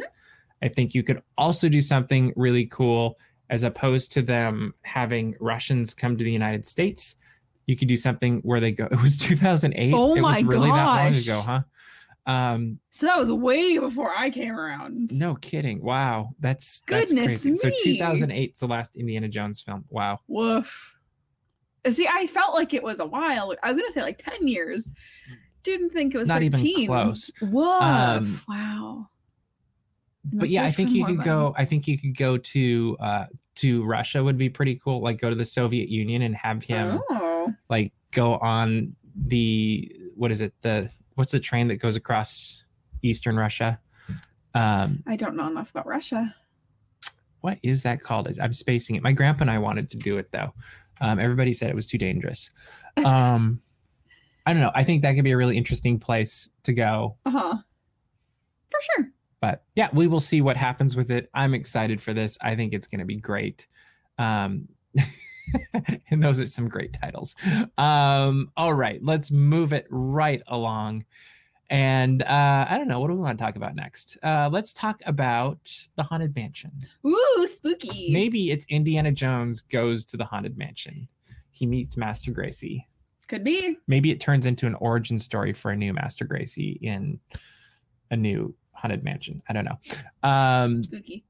I 0.61 0.67
think 0.67 0.93
you 0.93 1.01
could 1.01 1.21
also 1.37 1.69
do 1.69 1.81
something 1.81 2.33
really 2.35 2.65
cool 2.65 3.17
as 3.49 3.63
opposed 3.63 4.11
to 4.13 4.21
them 4.21 4.73
having 4.83 5.35
Russians 5.39 5.93
come 5.93 6.17
to 6.17 6.23
the 6.23 6.31
United 6.31 6.65
States. 6.65 7.15
You 7.71 7.77
could 7.77 7.87
do 7.87 7.95
something 7.95 8.39
where 8.43 8.59
they 8.59 8.73
go. 8.73 8.85
It 8.91 9.01
was 9.01 9.17
2008. 9.17 9.93
Oh 9.95 10.15
my 10.17 10.39
it 10.39 10.45
was 10.45 10.53
really 10.53 10.69
that 10.69 10.85
long 10.85 11.15
ago, 11.15 11.39
huh? 11.39 11.61
Um, 12.31 12.79
So 12.89 13.05
that 13.05 13.17
was 13.17 13.31
way 13.31 13.77
before 13.77 14.11
I 14.15 14.29
came 14.29 14.53
around. 14.53 15.09
no 15.13 15.35
kidding. 15.35 15.81
Wow, 15.81 16.31
that's 16.41 16.81
that's 16.87 17.11
Goodness 17.13 17.43
crazy. 17.43 17.53
So 17.53 17.71
2008 17.81 18.51
is 18.51 18.59
the 18.59 18.67
last 18.67 18.97
Indiana 18.97 19.29
Jones 19.29 19.61
film. 19.61 19.85
Wow. 19.89 20.19
Woof. 20.27 20.97
See, 21.89 22.07
I 22.07 22.27
felt 22.27 22.53
like 22.53 22.73
it 22.73 22.83
was 22.83 22.99
a 22.99 23.05
while. 23.05 23.55
I 23.63 23.69
was 23.69 23.77
gonna 23.77 23.91
say 23.91 24.01
like 24.01 24.21
ten 24.21 24.47
years. 24.47 24.91
Didn't 25.63 25.91
think 25.91 26.13
it 26.13 26.17
was 26.17 26.27
Not 26.27 26.41
even 26.41 26.59
13. 26.59 26.87
close. 26.87 27.31
Woof. 27.41 27.81
Um, 27.81 28.41
wow. 28.49 29.07
but 30.25 30.49
yeah, 30.49 30.65
I 30.65 30.71
think 30.71 30.91
you 30.91 31.05
could 31.05 31.23
go. 31.23 31.55
I 31.57 31.63
think 31.65 31.87
you 31.87 31.97
could 31.97 32.17
go 32.17 32.37
to 32.37 32.97
uh 32.99 33.25
to 33.55 33.83
Russia 33.83 34.23
would 34.23 34.37
be 34.37 34.49
pretty 34.49 34.79
cool. 34.83 35.01
Like 35.01 35.19
go 35.19 35.29
to 35.29 35.35
the 35.35 35.45
Soviet 35.45 35.89
Union 35.89 36.21
and 36.21 36.35
have 36.35 36.63
him 36.63 36.99
Oh. 37.09 37.51
like 37.69 37.93
go 38.11 38.35
on 38.37 38.95
the 39.15 39.91
what 40.15 40.31
is 40.31 40.41
it 40.41 40.53
the 40.61 40.89
what's 41.15 41.31
the 41.31 41.39
train 41.39 41.67
that 41.67 41.75
goes 41.77 41.95
across 41.95 42.63
eastern 43.01 43.35
Russia? 43.37 43.79
Um, 44.53 45.03
I 45.07 45.15
don't 45.15 45.35
know 45.35 45.47
enough 45.47 45.71
about 45.71 45.85
Russia. 45.87 46.35
what 47.41 47.57
is 47.63 47.83
that 47.83 48.01
called? 48.01 48.27
I'm 48.39 48.53
spacing 48.53 48.95
it. 48.95 49.01
My 49.03 49.11
grandpa 49.11 49.41
and 49.41 49.51
I 49.51 49.57
wanted 49.57 49.89
to 49.91 49.97
do 49.97 50.17
it 50.17 50.31
though. 50.31 50.53
Um, 51.01 51.19
everybody 51.19 51.53
said 51.53 51.69
it 51.69 51.75
was 51.75 51.87
too 51.87 51.97
dangerous. 51.97 52.49
Um, 53.05 53.61
I 54.45 54.51
don't 54.53 54.61
know. 54.61 54.71
I 54.75 54.83
think 54.83 55.01
that 55.03 55.13
could 55.13 55.23
be 55.23 55.31
a 55.31 55.37
really 55.37 55.55
interesting 55.55 55.97
place 55.99 56.49
to 56.63 56.73
go. 56.73 57.15
Uh 57.25 57.29
huh. 57.31 57.57
For 58.69 58.79
sure. 58.81 59.11
But 59.41 59.63
yeah, 59.75 59.89
we 59.91 60.07
will 60.07 60.19
see 60.19 60.39
what 60.39 60.55
happens 60.55 60.95
with 60.95 61.09
it. 61.11 61.29
I'm 61.33 61.53
excited 61.53 62.01
for 62.01 62.13
this. 62.13 62.37
I 62.41 62.55
think 62.55 62.73
it's 62.73 62.87
going 62.87 62.99
to 62.99 63.05
be 63.05 63.17
great. 63.17 63.67
Um, 64.17 64.67
and 66.09 66.23
those 66.23 66.39
are 66.39 66.45
some 66.45 66.69
great 66.69 66.93
titles. 66.93 67.35
Um, 67.77 68.51
all 68.55 68.73
right, 68.73 69.03
let's 69.03 69.31
move 69.31 69.73
it 69.73 69.87
right 69.89 70.41
along. 70.47 71.05
And 71.71 72.21
uh, 72.23 72.67
I 72.69 72.77
don't 72.77 72.89
know, 72.89 72.99
what 72.99 73.07
do 73.07 73.13
we 73.13 73.21
want 73.21 73.39
to 73.39 73.43
talk 73.43 73.55
about 73.55 73.75
next? 73.75 74.17
Uh, 74.21 74.49
let's 74.51 74.73
talk 74.73 75.01
about 75.05 75.87
the 75.95 76.03
Haunted 76.03 76.35
Mansion. 76.35 76.71
Ooh, 77.07 77.47
spooky. 77.49 78.11
Maybe 78.11 78.51
it's 78.51 78.65
Indiana 78.65 79.11
Jones 79.11 79.61
goes 79.61 80.05
to 80.05 80.17
the 80.17 80.25
Haunted 80.25 80.57
Mansion. 80.57 81.07
He 81.49 81.65
meets 81.65 81.95
Master 81.95 82.31
Gracey. 82.31 82.85
Could 83.29 83.45
be. 83.45 83.77
Maybe 83.87 84.11
it 84.11 84.19
turns 84.19 84.45
into 84.45 84.67
an 84.67 84.75
origin 84.75 85.17
story 85.17 85.53
for 85.53 85.71
a 85.71 85.75
new 85.75 85.93
Master 85.93 86.25
Gracey 86.25 86.77
in 86.81 87.21
a 88.11 88.17
new 88.17 88.53
Haunted 88.81 89.03
Mansion. 89.03 89.41
I 89.47 89.53
don't 89.53 89.65
know. 89.65 89.79
Um, 90.23 90.81
Spooky. 90.83 91.23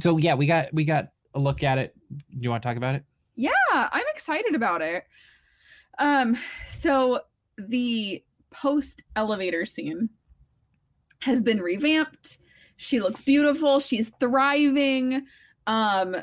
so 0.00 0.16
yeah, 0.18 0.34
we 0.34 0.46
got 0.46 0.72
we 0.72 0.84
got 0.84 1.08
a 1.34 1.40
look 1.40 1.62
at 1.62 1.78
it. 1.78 1.94
Do 2.16 2.22
you 2.38 2.50
want 2.50 2.62
to 2.62 2.68
talk 2.68 2.76
about 2.76 2.94
it? 2.94 3.04
Yeah, 3.34 3.50
I'm 3.72 4.04
excited 4.14 4.54
about 4.54 4.80
it. 4.80 5.04
Um, 5.98 6.38
so 6.68 7.20
the 7.58 8.22
post 8.50 9.02
elevator 9.16 9.66
scene 9.66 10.08
has 11.22 11.42
been 11.42 11.60
revamped. 11.60 12.38
She 12.76 13.00
looks 13.00 13.20
beautiful. 13.22 13.80
She's 13.80 14.10
thriving. 14.20 15.26
Um, 15.66 16.16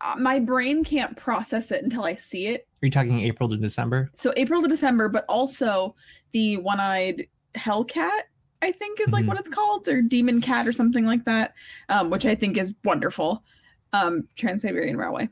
uh, 0.00 0.14
my 0.18 0.38
brain 0.38 0.84
can't 0.84 1.16
process 1.16 1.70
it 1.72 1.82
until 1.82 2.04
I 2.04 2.14
see 2.14 2.46
it. 2.48 2.68
Are 2.82 2.86
you 2.86 2.90
talking 2.90 3.20
April 3.22 3.48
to 3.48 3.56
December? 3.56 4.10
So 4.14 4.32
April 4.36 4.62
to 4.62 4.68
December, 4.68 5.08
but 5.08 5.24
also 5.28 5.96
the 6.32 6.58
one-eyed 6.58 7.26
Hellcat, 7.54 8.22
I 8.64 8.72
think 8.72 8.98
is 9.00 9.12
like 9.12 9.24
Mhm. 9.24 9.28
what 9.28 9.38
it's 9.38 9.48
called, 9.48 9.86
or 9.88 10.00
Demon 10.02 10.40
Cat 10.40 10.66
or 10.66 10.72
something 10.72 11.04
like 11.04 11.24
that, 11.26 11.54
um, 11.88 12.10
which 12.10 12.24
I 12.26 12.34
think 12.34 12.56
is 12.56 12.74
wonderful. 12.84 13.44
Um, 13.92 14.26
Trans 14.36 14.62
Siberian 14.62 14.96
Railway. 14.96 15.28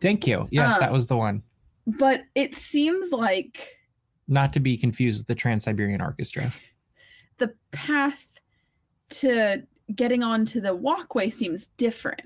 Thank 0.00 0.26
you. 0.26 0.48
Yes, 0.50 0.74
Um, 0.74 0.80
that 0.80 0.92
was 0.92 1.06
the 1.06 1.16
one. 1.16 1.42
But 1.86 2.22
it 2.34 2.54
seems 2.54 3.10
like 3.12 3.78
Not 4.28 4.52
to 4.54 4.60
be 4.60 4.76
confused 4.76 5.20
with 5.20 5.26
the 5.28 5.34
Trans 5.34 5.64
Siberian 5.64 6.00
Orchestra. 6.00 6.52
the 7.38 7.54
path 7.70 8.40
to 9.10 9.62
getting 9.94 10.22
onto 10.22 10.60
the 10.60 10.74
walkway 10.74 11.30
seems 11.30 11.68
different. 11.76 12.22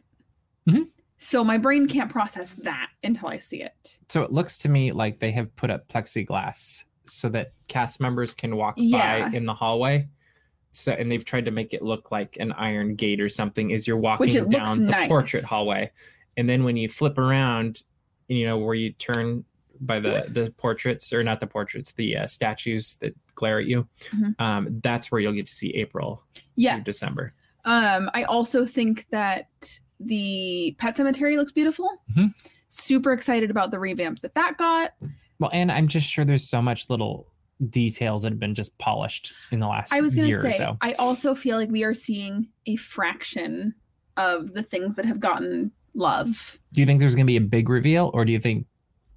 Mhm. 0.68 0.90
So 1.18 1.44
my 1.44 1.58
brain 1.58 1.86
can't 1.88 2.10
process 2.10 2.52
that 2.52 2.88
until 3.04 3.28
I 3.28 3.38
see 3.38 3.62
it. 3.62 3.98
So 4.08 4.22
it 4.22 4.32
looks 4.32 4.56
to 4.58 4.68
me 4.70 4.92
like 4.92 5.18
they 5.18 5.32
have 5.32 5.54
put 5.56 5.70
up 5.70 5.88
plexiglass 5.88 6.84
so 7.06 7.28
that 7.30 7.52
cast 7.68 8.00
members 8.00 8.32
can 8.32 8.56
walk 8.56 8.74
Yeah. 8.78 9.28
by 9.28 9.36
in 9.36 9.44
the 9.44 9.52
hallway. 9.54 10.08
So 10.72 10.92
and 10.92 11.10
they've 11.10 11.24
tried 11.24 11.44
to 11.46 11.50
make 11.50 11.74
it 11.74 11.82
look 11.82 12.10
like 12.12 12.36
an 12.38 12.52
iron 12.52 12.94
gate 12.94 13.20
or 13.20 13.28
something 13.28 13.72
as 13.72 13.86
you're 13.86 13.96
walking 13.96 14.26
Which 14.26 14.34
it 14.36 14.42
looks 14.44 14.54
down 14.54 14.78
the 14.84 14.90
nice. 14.92 15.08
portrait 15.08 15.44
hallway. 15.44 15.90
And 16.36 16.48
then 16.48 16.62
when 16.64 16.76
you 16.76 16.88
flip 16.88 17.18
around, 17.18 17.82
you 18.28 18.46
know, 18.46 18.56
where 18.58 18.74
you 18.76 18.92
turn 18.92 19.44
by 19.80 19.98
the 19.98 20.26
the 20.28 20.52
portraits 20.58 21.12
or 21.12 21.24
not 21.24 21.40
the 21.40 21.46
portraits, 21.46 21.92
the 21.92 22.16
uh, 22.18 22.26
statues 22.26 22.96
that 22.96 23.16
glare 23.34 23.58
at 23.58 23.66
you, 23.66 23.88
Mhm. 24.12 24.40
um, 24.40 24.80
that's 24.82 25.10
where 25.10 25.20
you'll 25.20 25.32
get 25.32 25.46
to 25.46 25.52
see 25.52 25.70
April 25.74 26.22
Yeah. 26.54 26.80
December. 26.80 27.32
Um, 27.64 28.08
I 28.14 28.22
also 28.24 28.64
think 28.64 29.06
that 29.10 29.80
the 29.98 30.76
pet 30.78 30.96
cemetery 30.96 31.36
looks 31.36 31.52
beautiful. 31.52 31.88
Mhm. 32.14 32.32
Super 32.68 33.12
excited 33.12 33.50
about 33.50 33.70
the 33.70 33.78
revamp 33.80 34.20
that 34.22 34.34
that 34.34 34.56
got. 34.56 34.92
Well, 35.38 35.50
and 35.52 35.72
I'm 35.72 35.88
just 35.88 36.06
sure 36.06 36.24
there's 36.24 36.48
so 36.48 36.62
much 36.62 36.88
little 36.88 37.26
details 37.68 38.22
that 38.22 38.32
have 38.32 38.38
been 38.40 38.54
just 38.54 38.76
polished 38.78 39.32
in 39.50 39.60
the 39.60 39.66
last 39.68 39.92
I 39.92 40.00
was 40.00 40.14
going 40.14 40.28
year 40.28 40.40
to 40.42 40.48
or 40.48 40.52
say, 40.52 40.58
so. 40.58 40.76
I 40.80 40.94
also 40.94 41.34
feel 41.34 41.56
like 41.56 41.70
we 41.70 41.84
are 41.84 41.92
seeing 41.94 42.48
a 42.66 42.76
fraction 42.76 43.74
of 44.16 44.52
the 44.54 44.62
things 44.62 44.96
that 44.96 45.04
have 45.04 45.20
gotten 45.20 45.70
love. 45.94 46.58
Do 46.72 46.80
you 46.80 46.86
think 46.86 47.00
there's 47.00 47.14
going 47.14 47.26
to 47.26 47.30
be 47.30 47.36
a 47.36 47.40
big 47.40 47.68
reveal, 47.68 48.10
or 48.14 48.24
do 48.24 48.32
you 48.32 48.38
think 48.40 48.66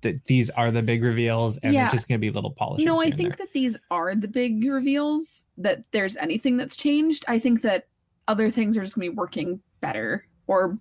that 0.01 0.25
these 0.25 0.50
are 0.51 0.71
the 0.71 0.81
big 0.81 1.01
reveals 1.03 1.57
and 1.57 1.73
Yeah. 1.73 1.83
they're 1.83 1.91
just 1.91 2.07
going 2.09 2.19
to 2.19 2.21
be 2.21 2.29
little 2.31 2.51
polishes? 2.51 2.85
no, 2.85 3.00
I 3.00 3.09
think 3.09 3.38
there? 3.38 3.45
that 3.45 3.53
these 3.53 3.77
are 3.89 4.13
the 4.15 4.27
big 4.27 4.63
reveals, 4.65 5.45
that 5.57 5.83
there's 5.91 6.17
anything 6.17 6.57
that's 6.57 6.75
changed. 6.75 7.23
I 7.27 7.39
think 7.39 7.62
that 7.62 7.88
other 8.27 8.50
things 8.50 8.77
are 8.77 8.81
just 8.81 8.95
going 8.95 9.07
to 9.07 9.12
be 9.12 9.17
working 9.17 9.62
better 9.81 10.25
or 10.47 10.77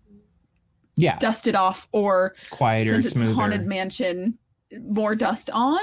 yeah, 0.96 1.18
dusted 1.18 1.54
off 1.54 1.86
or 1.92 2.34
quieter, 2.50 2.90
since 2.90 3.06
it's 3.06 3.14
smoother. 3.14 3.32
haunted 3.34 3.66
mansion 3.66 4.38
more 4.82 5.14
dust 5.14 5.50
on 5.50 5.80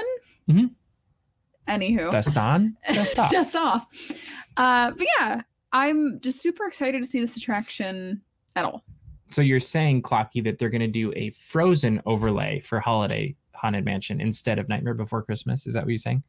Mhm. 0.48 0.74
Anywho 1.68 2.10
Dust 2.10 2.36
on, 2.36 2.76
dust 2.94 3.18
off. 3.18 3.30
dust 3.30 3.56
off 3.56 3.86
uh 4.56 4.90
but 4.90 5.06
yeah 5.18 5.42
i'm 5.72 6.18
just 6.20 6.40
super 6.40 6.66
excited 6.66 7.02
to 7.02 7.08
see 7.08 7.20
this 7.20 7.36
attraction 7.36 8.20
at 8.56 8.64
all 8.64 8.84
so 9.32 9.42
you're 9.42 9.60
saying, 9.60 10.02
Clocky, 10.02 10.42
that 10.42 10.58
they're 10.58 10.70
going 10.70 10.80
to 10.80 10.88
do 10.88 11.12
a 11.14 11.30
frozen 11.30 12.02
overlay 12.04 12.58
for 12.58 12.80
holiday 12.80 13.34
Haunted 13.54 13.84
Mansion 13.84 14.20
instead 14.20 14.58
of 14.58 14.68
Nightmare 14.68 14.94
Before 14.94 15.22
Christmas? 15.22 15.66
Is 15.66 15.74
that 15.74 15.84
what 15.84 15.90
you're 15.90 15.98
saying? 15.98 16.22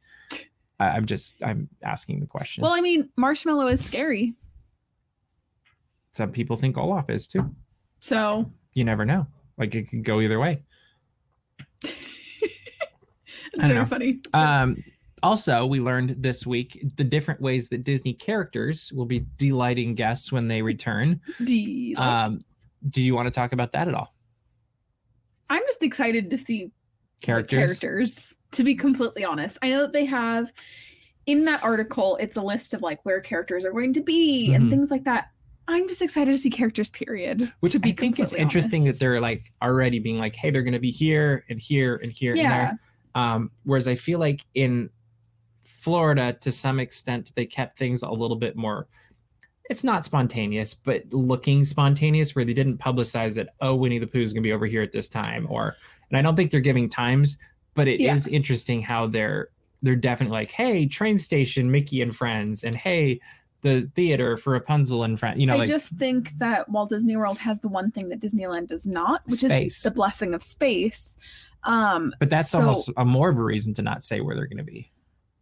I, 0.78 0.90
I'm 0.90 1.06
just 1.06 1.42
I'm 1.42 1.68
asking 1.82 2.20
the 2.20 2.26
question. 2.26 2.62
Well, 2.62 2.72
I 2.72 2.80
mean, 2.80 3.08
Marshmallow 3.16 3.66
is 3.68 3.84
scary. 3.84 4.34
Some 6.12 6.30
people 6.30 6.56
think 6.56 6.76
Olaf 6.76 7.08
is 7.10 7.26
too. 7.26 7.54
So 7.98 8.46
You 8.74 8.84
never 8.84 9.04
know. 9.04 9.26
Like 9.58 9.74
it 9.74 9.88
could 9.88 10.04
go 10.04 10.20
either 10.20 10.38
way. 10.38 10.62
it's 11.82 11.92
very 13.56 13.74
know. 13.74 13.84
funny. 13.84 14.20
Um, 14.32 14.82
also, 15.22 15.66
we 15.66 15.80
learned 15.80 16.16
this 16.18 16.46
week 16.46 16.84
the 16.96 17.04
different 17.04 17.40
ways 17.40 17.68
that 17.70 17.84
Disney 17.84 18.12
characters 18.14 18.92
will 18.94 19.06
be 19.06 19.24
delighting 19.36 19.94
guests 19.94 20.32
when 20.32 20.48
they 20.48 20.62
return. 20.62 21.20
Um, 21.96 22.44
do 22.90 23.02
you 23.02 23.14
want 23.14 23.26
to 23.26 23.30
talk 23.30 23.52
about 23.52 23.72
that 23.72 23.88
at 23.88 23.94
all? 23.94 24.14
I'm 25.50 25.62
just 25.66 25.82
excited 25.82 26.30
to 26.30 26.38
see 26.38 26.70
Characters. 27.22 27.78
characters. 27.80 28.34
To 28.52 28.64
be 28.64 28.74
completely 28.74 29.24
honest, 29.24 29.58
I 29.62 29.70
know 29.70 29.80
that 29.82 29.92
they 29.92 30.04
have 30.06 30.52
in 31.26 31.44
that 31.44 31.62
article. 31.62 32.16
It's 32.16 32.36
a 32.36 32.42
list 32.42 32.74
of 32.74 32.82
like 32.82 33.04
where 33.04 33.20
characters 33.20 33.64
are 33.64 33.70
going 33.72 33.92
to 33.94 34.02
be 34.02 34.48
Mhm. 34.50 34.54
and 34.56 34.70
things 34.70 34.90
like 34.90 35.04
that. 35.04 35.30
I'm 35.68 35.86
just 35.88 36.02
excited 36.02 36.32
to 36.32 36.38
see 36.38 36.50
characters. 36.50 36.90
Period. 36.90 37.52
Which 37.60 37.72
to 37.72 37.78
be 37.78 37.90
I 37.90 37.94
think 37.94 38.14
is 38.18 38.30
completely 38.30 38.42
interesting 38.42 38.82
honest. 38.82 38.98
that 38.98 39.04
they're 39.04 39.20
like 39.20 39.52
already 39.62 40.00
being 40.00 40.18
like, 40.18 40.34
hey, 40.34 40.50
they're 40.50 40.62
going 40.64 40.72
to 40.74 40.80
be 40.80 40.90
here 40.90 41.44
and 41.48 41.60
here 41.60 41.96
and 42.02 42.10
here 42.10 42.32
and 42.32 42.40
Yeah. 42.40 42.64
there. 42.70 42.80
Um, 43.14 43.50
whereas 43.62 43.86
I 43.86 43.94
feel 43.94 44.18
like 44.18 44.44
in 44.54 44.90
Florida, 45.80 46.32
to 46.40 46.52
some 46.52 46.78
extent, 46.78 47.32
they 47.34 47.46
kept 47.46 47.76
things 47.76 48.02
a 48.02 48.10
little 48.10 48.36
bit 48.36 48.56
more. 48.56 48.86
It's 49.70 49.84
not 49.84 50.04
spontaneous, 50.04 50.74
but 50.74 51.02
looking 51.12 51.64
spontaneous, 51.64 52.34
where 52.34 52.44
they 52.44 52.54
didn't 52.54 52.78
publicize 52.78 53.34
that. 53.36 53.50
Oh, 53.60 53.74
Winnie 53.74 53.98
the 53.98 54.06
Pooh 54.06 54.20
is 54.20 54.32
going 54.32 54.42
to 54.42 54.46
be 54.46 54.52
over 54.52 54.66
here 54.66 54.82
at 54.82 54.92
this 54.92 55.08
time, 55.08 55.46
or 55.48 55.76
and 56.10 56.18
I 56.18 56.22
don't 56.22 56.36
think 56.36 56.50
they're 56.50 56.60
giving 56.60 56.88
times, 56.88 57.38
but 57.74 57.88
it 57.88 58.00
is 58.00 58.28
Yeah. 58.28 58.34
interesting 58.36 58.82
how 58.82 59.06
they're 59.06 59.48
they're 59.84 59.96
definitely 59.96 60.32
like, 60.34 60.52
hey, 60.52 60.86
train 60.86 61.18
station, 61.18 61.68
Mickey 61.70 62.02
and 62.02 62.14
friends, 62.14 62.62
and 62.62 62.74
hey, 62.76 63.18
the 63.62 63.90
theater 63.96 64.36
for 64.36 64.52
Rapunzel 64.52 65.02
and 65.02 65.18
friends. 65.18 65.40
You 65.40 65.46
know, 65.46 65.54
I 65.54 65.58
like 65.58 65.68
just 65.68 65.90
think 65.90 66.30
that 66.38 66.68
Walt 66.68 66.90
Disney 66.90 67.16
World 67.16 67.38
has 67.38 67.58
the 67.60 67.68
one 67.68 67.90
thing 67.90 68.08
that 68.10 68.20
Disneyland 68.20 68.68
does 68.68 68.86
not, 68.86 69.22
which 69.26 69.40
Space. 69.40 69.78
is 69.78 69.82
the 69.82 69.90
blessing 69.90 70.34
of 70.34 70.42
space. 70.42 71.16
Um, 71.64 72.12
but 72.20 72.28
that's 72.30 72.50
so- 72.50 72.60
almost 72.60 72.90
a 72.96 73.04
more 73.04 73.30
of 73.30 73.38
a 73.38 73.42
reason 73.42 73.74
to 73.74 73.82
not 73.82 74.02
say 74.04 74.20
where 74.20 74.36
they're 74.36 74.46
going 74.46 74.58
to 74.58 74.62
be. 74.64 74.91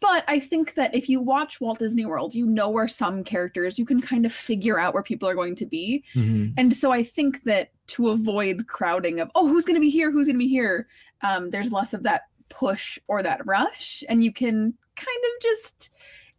But 0.01 0.25
I 0.29 0.39
think 0.39 0.75
that 0.75 0.95
if 0.95 1.09
you 1.09 1.21
watch 1.21 1.61
Walt 1.61 1.79
Disney 1.79 2.07
World, 2.07 2.35
you 2.35 2.47
know 2.47 2.71
where 2.71 2.89
some 2.89 3.23
characters 3.23 3.79
you 3.79 3.85
can 3.85 4.01
kind 4.01 4.25
of 4.25 4.33
figure 4.33 4.79
out 4.81 4.95
where 4.95 5.03
people 5.03 5.29
are 5.29 5.35
going 5.35 5.55
to 5.57 5.67
be. 5.67 6.03
And 6.15 6.75
so 6.75 6.91
I 6.91 7.03
think 7.03 7.43
that 7.45 7.71
to 7.89 8.09
avoid 8.09 8.67
crowding 8.67 9.21
of, 9.21 9.31
oh, 9.35 9.47
who's 9.47 9.65
going 9.67 9.75
to 9.77 9.81
be 9.81 9.91
here? 9.91 10.11
Who's 10.11 10.27
going 10.27 10.37
to 10.37 10.39
be 10.39 10.49
here? 10.49 10.89
Um, 11.23 11.51
there's 11.51 11.71
less 11.73 11.93
of 11.93 12.03
that 12.05 12.23
push 12.49 12.99
or 13.09 13.23
that 13.23 13.45
rush. 13.47 14.03
And 14.09 14.25
you 14.25 14.33
can 14.33 14.73
kind 14.97 15.25
of 15.25 15.43
just 15.43 15.91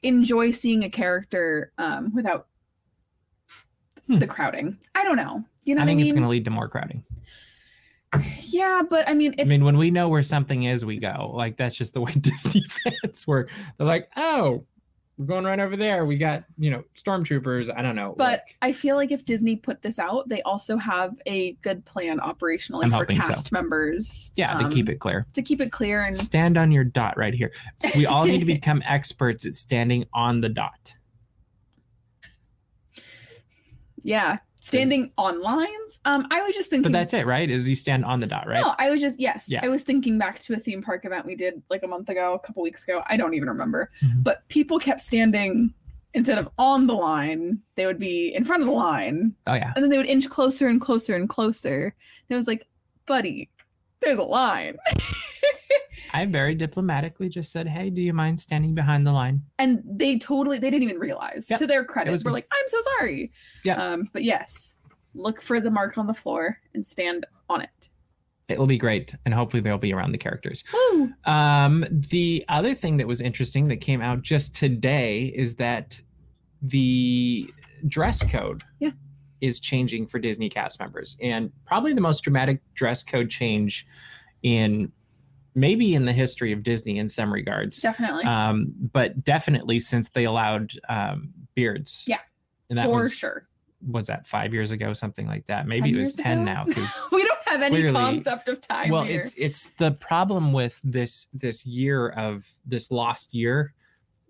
enjoy 0.04 0.50
seeing 0.50 0.84
a 0.84 0.90
character 0.90 1.72
um, 1.78 2.12
without 2.16 2.48
Hmm. 4.08 4.18
the 4.18 4.26
crowding. 4.28 4.80
I 4.96 5.04
don't 5.04 5.16
know. 5.18 5.44
You 5.64 5.76
know 5.76 5.82
I 5.82 5.84
what 5.84 5.90
I 5.90 5.92
think 5.92 5.98
mean? 5.98 6.06
it's 6.08 6.14
going 6.14 6.24
to 6.24 6.30
lead 6.30 6.46
to 6.46 6.52
more 6.52 6.68
crowding. 6.68 7.04
Yeah, 8.44 8.82
but 8.90 9.08
I 9.08 9.14
mean, 9.14 9.34
I 9.40 9.46
mean, 9.46 9.64
when 9.64 9.78
we 9.78 9.92
know 9.92 10.10
where 10.10 10.24
something 10.24 10.64
is, 10.64 10.86
we 10.86 10.98
go. 10.98 11.32
Like 11.34 11.56
that's 11.56 11.76
just 11.76 11.94
the 11.94 12.02
way 12.02 12.12
Disney 12.20 12.64
fans 12.64 13.26
work. 13.26 13.50
They're 13.78 13.88
like, 13.88 14.10
oh, 14.18 14.66
we're 15.18 15.26
going 15.28 15.46
right 15.46 15.60
over 15.60 15.78
there. 15.78 16.06
We 16.06 16.18
got 16.18 16.44
you 16.58 16.72
know 16.72 16.84
stormtroopers. 16.98 17.70
I 17.76 17.82
don't 17.82 17.96
know. 17.96 18.14
but 18.18 18.40
like- 18.40 18.58
I 18.62 18.72
feel 18.74 18.96
like 18.98 19.12
if 19.12 19.24
Disney 19.24 19.56
put 19.56 19.82
this 19.82 19.98
out, 20.00 20.28
they 20.28 20.42
also 20.42 20.78
have 20.78 21.14
a 21.26 21.54
good 21.62 21.86
plan 21.86 22.20
operationally 22.20 22.84
I'm 22.84 22.90
for 22.90 22.98
hoping 22.98 23.22
so. 23.22 23.30
cast 23.30 23.52
members. 23.52 24.34
yeah, 24.36 24.58
to 24.58 24.66
um, 24.66 24.72
keep 24.72 24.90
it 24.90 25.00
clear. 25.00 25.26
to 25.34 25.42
keep 25.42 25.62
it 25.62 25.72
clear 25.72 26.04
and 26.04 26.16
Stand 26.16 26.58
on 26.58 26.72
your 26.72 26.84
dot 26.84 27.16
right 27.18 27.34
here. 27.34 27.52
We 27.96 28.06
all 28.06 28.26
need 28.26 28.40
to 28.40 28.46
become 28.58 28.84
experts 28.86 29.46
at 29.46 29.56
standing 29.56 30.06
on 30.14 30.42
the 30.42 30.50
dot. 30.50 30.94
yeah, 34.04 34.40
standing 34.62 35.12
on 35.18 35.42
lines. 35.42 36.00
Um, 36.06 36.28
I 36.32 36.42
was 36.44 36.56
just 36.56 36.70
thinking. 36.70 36.92
But 36.92 36.98
that's 36.98 37.14
it, 37.14 37.26
right? 37.26 37.50
Is 37.50 37.68
you 37.70 37.76
stand 37.76 38.06
on 38.06 38.20
the 38.20 38.28
dot, 38.28 38.48
right? 38.48 38.62
No, 38.62 38.74
I 38.78 38.90
was 38.90 39.02
just 39.02 39.20
yes. 39.20 39.46
Yeah. 39.48 39.60
I 39.64 39.68
was 39.68 39.84
thinking 39.84 40.18
back 40.18 40.40
to 40.40 40.54
a 40.54 40.58
theme 40.58 40.82
park 40.82 41.04
event 41.06 41.26
we 41.26 41.36
did 41.36 41.62
like 41.70 41.84
a 41.84 41.88
month 41.88 42.10
ago, 42.10 42.34
a 42.34 42.40
couple 42.40 42.64
weeks 42.64 42.84
ago. 42.84 43.04
I 43.08 43.18
don't 43.18 43.34
even 43.34 43.50
remember. 43.50 43.90
Mhm. 44.04 44.24
But 44.24 44.48
people 44.48 44.80
kept 44.80 45.02
standing 45.02 45.74
instead 46.14 46.38
of 46.38 46.50
on 46.58 46.88
the 46.88 46.94
line, 46.94 47.60
they 47.76 47.86
would 47.86 48.00
be 48.00 48.34
in 48.36 48.44
front 48.44 48.62
of 48.62 48.68
the 48.68 48.74
line, 48.74 49.34
Oh 49.48 49.54
yeah. 49.54 49.72
and 49.76 49.84
then 49.84 49.90
they 49.90 49.98
would 49.98 50.06
inch 50.08 50.28
closer 50.30 50.68
and 50.68 50.80
closer 50.82 51.16
and 51.16 51.30
closer. 51.30 51.84
And 51.86 51.94
it 52.30 52.36
was 52.36 52.48
like, 52.48 52.68
buddy, 53.06 53.50
there's 54.02 54.18
a 54.18 54.24
line. 54.24 54.76
I 56.14 56.26
very 56.26 56.56
diplomatically 56.56 57.30
just 57.30 57.52
said, 57.52 57.68
"Hey, 57.68 57.90
do 57.90 58.02
you 58.02 58.14
mind 58.14 58.40
standing 58.40 58.76
behind 58.76 59.06
the 59.08 59.12
line?" 59.14 59.42
and 59.60 59.82
they 59.86 60.18
totally 60.18 60.60
they 60.60 60.70
didn't 60.70 60.84
even 60.84 61.00
realize. 61.00 61.48
Yep. 61.50 61.60
To 61.60 61.68
their 61.68 61.84
credit, 61.86 62.12
was 62.12 62.24
we're 62.26 62.32
like, 62.32 62.48
I'm 62.52 62.68
so 62.68 62.78
sorry. 62.98 63.32
Yeah. 63.64 63.76
Um, 63.76 64.10
but 64.14 64.24
yes, 64.24 64.76
look 65.14 65.42
for 65.42 65.60
the 65.62 65.72
mark 65.72 65.98
on 65.98 66.08
the 66.08 66.14
floor 66.14 66.58
and 66.74 66.86
stand 66.86 67.26
on 67.50 67.62
it. 67.62 67.70
It 68.50 68.60
will 68.60 68.68
be 68.68 68.78
great, 68.78 69.16
and 69.26 69.34
hopefully 69.34 69.62
they'll 69.62 69.78
be 69.78 69.94
around 69.94 70.12
the 70.12 70.18
characters. 70.18 70.64
Woo! 70.74 71.12
Um, 71.24 71.86
the 71.90 72.44
other 72.50 72.74
thing 72.74 72.98
that 72.98 73.08
was 73.08 73.22
interesting 73.22 73.70
that 73.70 73.78
came 73.78 74.02
out 74.02 74.22
just 74.24 74.54
today 74.54 75.28
is 75.36 75.56
that 75.56 76.02
the 76.62 77.50
dress 77.88 78.22
code 78.30 78.64
Yeah. 78.80 78.92
is 79.40 79.60
changing 79.62 80.08
for 80.08 80.20
Disney 80.20 80.50
cast 80.50 80.80
members, 80.82 81.18
and 81.22 81.52
probably 81.66 81.94
the 81.94 82.02
most 82.02 82.22
dramatic 82.24 82.62
dress 82.74 83.04
code 83.04 83.30
change 83.30 83.88
in 84.44 84.92
maybe 85.56 85.94
in 85.94 86.06
the 86.06 86.14
history 86.14 86.52
of 86.52 86.64
Disney 86.64 86.98
in 86.98 87.10
some 87.10 87.32
regards. 87.32 87.82
Definitely. 87.82 88.24
Um, 88.24 88.74
but 88.94 89.24
definitely 89.24 89.80
since 89.80 90.10
they 90.10 90.26
allowed 90.26 90.74
um, 90.90 91.34
beards. 91.56 92.06
Yeah, 92.08 92.20
and 92.70 92.78
that 92.78 92.86
for 92.86 92.96
was 93.04 93.14
sure. 93.14 93.48
was 93.88 94.08
that 94.08 94.28
five 94.28 94.54
years 94.54 94.72
ago, 94.72 94.94
something 94.94 95.28
like 95.28 95.46
that. 95.48 95.68
Maybe 95.68 95.92
it 95.92 96.00
was 96.00 96.16
ten 96.16 96.40
ago? 96.40 96.46
now 96.46 96.64
because 96.66 97.08
we 97.12 97.24
don't 97.24 97.48
have 97.48 97.62
any 97.62 97.76
clearly- 97.82 97.94
concept 97.94 98.48
of 98.48 98.62
time 98.62 98.90
well 98.90 99.04
here. 99.04 99.20
it's 99.20 99.34
it's 99.38 99.66
the 99.78 99.92
problem 99.92 100.54
with 100.54 100.80
this 100.84 101.28
this 101.34 101.66
year 101.66 102.10
of 102.10 102.48
this 102.66 102.92
lost 102.92 103.34
year 103.34 103.74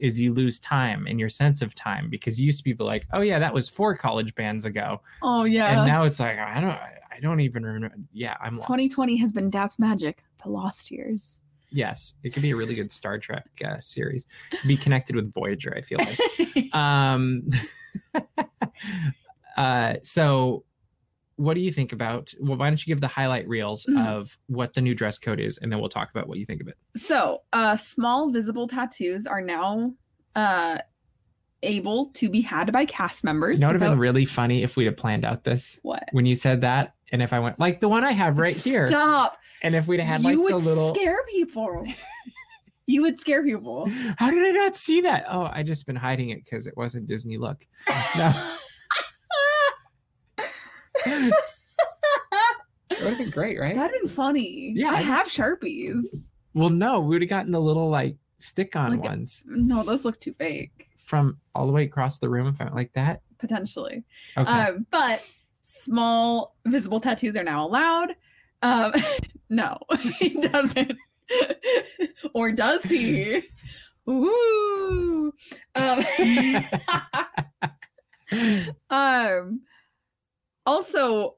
is 0.01 0.19
you 0.19 0.33
lose 0.33 0.59
time 0.59 1.05
and 1.07 1.19
your 1.19 1.29
sense 1.29 1.61
of 1.61 1.73
time 1.75 2.09
because 2.09 2.39
you 2.39 2.45
used 2.47 2.57
to 2.57 2.63
be 2.63 2.73
like 2.83 3.07
oh 3.13 3.21
yeah 3.21 3.39
that 3.39 3.53
was 3.53 3.69
four 3.69 3.95
college 3.95 4.35
bands 4.35 4.65
ago 4.65 4.99
oh 5.21 5.45
yeah. 5.45 5.79
and 5.79 5.87
now 5.87 6.03
it's 6.03 6.19
like 6.19 6.37
i 6.39 6.59
don't 6.59 6.77
i 7.11 7.19
don't 7.21 7.39
even 7.39 7.63
remember 7.63 7.95
yeah 8.11 8.35
i'm 8.41 8.55
lost 8.55 8.67
2020 8.67 9.15
has 9.15 9.31
been 9.31 9.49
Daps 9.49 9.79
Magic, 9.79 10.23
the 10.43 10.49
lost 10.49 10.91
years. 10.91 11.43
yes 11.69 12.15
it 12.23 12.33
could 12.33 12.41
be 12.41 12.51
a 12.51 12.55
really 12.55 12.75
good 12.75 12.91
star 12.91 13.17
trek 13.17 13.45
uh, 13.63 13.79
series 13.79 14.25
be 14.65 14.75
connected 14.75 15.15
with 15.15 15.31
voyager 15.31 15.73
i 15.77 15.81
feel 15.81 15.99
like 15.99 16.73
um 16.75 17.47
uh 19.57 19.95
so 20.01 20.63
what 21.41 21.55
do 21.55 21.61
you 21.61 21.71
think 21.71 21.91
about 21.93 22.33
well 22.39 22.57
why 22.57 22.69
don't 22.69 22.85
you 22.85 22.91
give 22.93 23.01
the 23.01 23.07
highlight 23.07 23.47
reels 23.47 23.85
Mhm. 23.89 24.05
of 24.07 24.37
what 24.47 24.73
the 24.73 24.81
new 24.81 24.93
dress 24.95 25.17
code 25.17 25.39
is 25.39 25.57
and 25.57 25.71
then 25.71 25.79
we'll 25.79 25.89
talk 25.89 26.09
about 26.11 26.27
what 26.27 26.37
you 26.37 26.45
think 26.45 26.61
of 26.61 26.67
it 26.67 26.75
so, 26.95 27.39
uh, 27.53 27.75
small 27.75 28.29
visible 28.31 28.67
tattoos 28.67 29.25
are 29.27 29.41
now 29.41 29.93
uh, 30.35 30.77
able 31.63 32.07
to 32.13 32.29
be 32.29 32.41
had 32.41 32.71
by 32.71 32.85
cast 32.85 33.23
members. 33.23 33.59
You 33.59 33.65
know, 33.65 33.69
it 33.69 33.73
would 33.73 33.81
have 33.81 33.91
been 33.91 33.99
really 33.99 34.25
funny 34.25 34.63
if 34.63 34.75
we'd 34.75 34.85
have 34.85 34.97
planned 34.97 35.23
out 35.25 35.43
this 35.43 35.77
what? 35.83 36.03
when 36.11 36.25
you 36.25 36.35
said 36.35 36.61
that, 36.61 36.93
and 37.11 37.21
if 37.21 37.33
I 37.33 37.39
went 37.39 37.59
like 37.59 37.81
the 37.81 37.89
one 37.89 38.03
I 38.03 38.11
have 38.13 38.37
right 38.39 38.55
here, 38.55 38.87
Stop. 38.87 39.37
and 39.61 39.75
if 39.75 39.87
we'd 39.87 39.99
have 39.99 40.07
had 40.07 40.23
like 40.23 40.33
you 40.37 40.47
the 40.47 40.55
would 40.55 40.63
little. 40.63 40.95
scare 40.95 41.19
people. 41.29 41.85
you 42.87 43.01
would 43.03 43.19
scare 43.19 43.43
people. 43.43 43.89
How 44.17 44.31
did 44.31 44.43
I 44.43 44.51
not 44.51 44.75
see 44.75 45.01
that? 45.01 45.25
Oh, 45.29 45.49
I 45.51 45.63
just 45.63 45.85
been 45.85 45.95
hiding 45.95 46.31
it 46.31 46.43
because 46.43 46.65
it 46.67 46.75
wasn't 46.75 47.07
Disney 47.07 47.37
look. 47.37 47.65
No, 48.17 48.33
it 51.05 51.33
would 52.99 53.09
have 53.09 53.17
been 53.17 53.29
great, 53.29 53.59
right? 53.59 53.75
That'd 53.75 53.99
been 54.01 54.09
funny. 54.09 54.73
Yeah, 54.75 54.91
I 54.91 54.95
I- 54.97 55.01
have 55.01 55.27
sharpies. 55.27 56.03
well, 56.53 56.69
no, 56.69 56.99
we 57.01 57.15
would 57.15 57.21
have 57.21 57.29
gotten 57.29 57.51
the 57.51 57.61
little 57.61 57.89
like 57.89 58.15
stick-on 58.37 58.91
Like 58.91 59.03
ones 59.03 59.43
No, 59.47 59.83
those 59.83 60.03
look 60.03 60.19
too 60.19 60.33
fake. 60.33 60.89
from 60.97 61.37
all 61.53 61.67
the 61.67 61.71
way 61.73 61.83
across 61.83 62.17
the 62.17 62.27
room. 62.29 62.47
If 62.47 62.59
I 62.59 62.65
went 62.65 62.75
like 62.75 62.93
that, 62.93 63.21
Potentially. 63.37 64.03
okay. 64.37 64.49
Um, 64.51 64.85
but 64.91 65.27
small 65.63 66.55
visible 66.65 66.99
tattoos 66.99 67.35
are 67.37 67.43
now 67.43 67.65
allowed. 67.65 68.15
Um, 68.61 68.93
no, 69.49 69.77
he 70.19 70.29
doesn't. 70.39 70.93
or 72.33 72.51
does 72.51 72.83
he? 72.83 73.43
Ooh. 74.09 75.31
Um, 75.75 76.03
um, 78.89 79.61
also, 80.65 81.35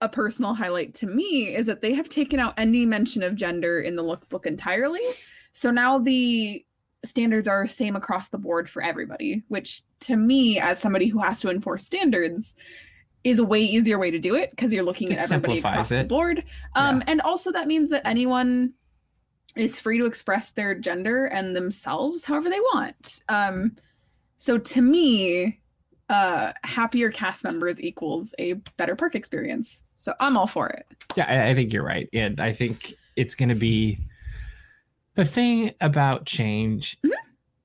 a 0.00 0.08
personal 0.08 0.52
highlight 0.54 0.92
to 0.94 1.06
me 1.06 1.54
is 1.54 1.66
that 1.66 1.80
they 1.80 1.94
have 1.94 2.08
taken 2.08 2.38
out 2.38 2.54
any 2.58 2.84
mention 2.84 3.22
of 3.22 3.34
gender 3.34 3.80
in 3.80 3.96
the 3.96 4.02
lookbook 4.02 4.44
entirely. 4.44 5.00
So 5.52 5.70
now 5.70 5.98
the 5.98 6.64
standards 7.04 7.48
are 7.48 7.66
same 7.66 7.96
across 7.96 8.28
the 8.28 8.38
board 8.38 8.68
for 8.68 8.82
everybody, 8.82 9.42
which 9.48 9.82
to 10.00 10.16
me, 10.16 10.58
as 10.58 10.78
somebody 10.78 11.06
who 11.06 11.20
has 11.20 11.40
to 11.40 11.50
enforce 11.50 11.84
standards, 11.84 12.54
is 13.22 13.38
a 13.38 13.44
way 13.44 13.62
easier 13.62 13.98
way 13.98 14.10
to 14.10 14.18
do 14.18 14.34
it 14.34 14.50
because 14.50 14.72
you're 14.74 14.82
looking 14.82 15.10
It 15.12 15.18
at 15.18 15.32
everybody 15.32 15.58
across 15.60 15.90
it. 15.90 15.96
the 15.98 16.04
board. 16.04 16.44
Um, 16.74 17.02
And 17.06 17.20
also 17.22 17.50
that 17.52 17.66
means 17.66 17.88
that 17.90 18.06
anyone 18.06 18.74
is 19.56 19.78
free 19.80 19.98
to 19.98 20.04
express 20.04 20.50
their 20.50 20.74
gender 20.74 21.26
and 21.26 21.54
themselves 21.56 22.24
however 22.24 22.50
they 22.50 22.60
want. 22.60 23.20
Um, 23.28 23.76
so 24.36 24.58
to 24.58 24.82
me, 24.82 25.60
uh, 26.08 26.52
happier 26.64 27.10
cast 27.10 27.44
members 27.44 27.80
equals 27.82 28.34
a 28.38 28.54
better 28.76 28.94
park 28.96 29.14
experience. 29.14 29.84
So 29.94 30.12
I'm 30.20 30.36
all 30.36 30.46
for 30.46 30.68
it. 30.68 30.86
Yeah, 31.16 31.24
I, 31.28 31.50
I 31.50 31.54
think 31.54 31.72
you're 31.72 31.84
right. 31.84 32.08
And 32.12 32.40
I 32.40 32.52
think 32.52 32.94
it's 33.16 33.34
going 33.34 33.48
to 33.48 33.54
be 33.54 33.98
the 35.14 35.24
thing 35.24 35.72
about 35.80 36.26
change 36.26 36.98
Mhm. 37.04 37.10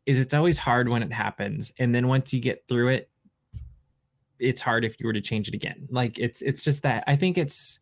is 0.06 0.22
it's 0.22 0.34
always 0.34 0.58
hard 0.58 0.88
when 0.88 1.04
it 1.04 1.12
happens. 1.12 1.74
And 1.80 1.94
then 1.94 2.08
once 2.08 2.34
you 2.34 2.40
get 2.40 2.68
through 2.68 2.90
it, 2.90 3.10
it's 4.40 4.62
hard 4.62 4.86
if 4.86 4.96
you 5.00 5.06
were 5.08 5.14
to 5.14 5.22
change 5.22 5.48
it 5.50 5.54
again. 5.54 5.88
Like 5.92 6.18
it's 6.18 6.42
it's 6.42 6.62
just 6.62 6.84
that 6.84 7.04
I 7.08 7.18
think 7.18 7.38
it's 7.38 7.80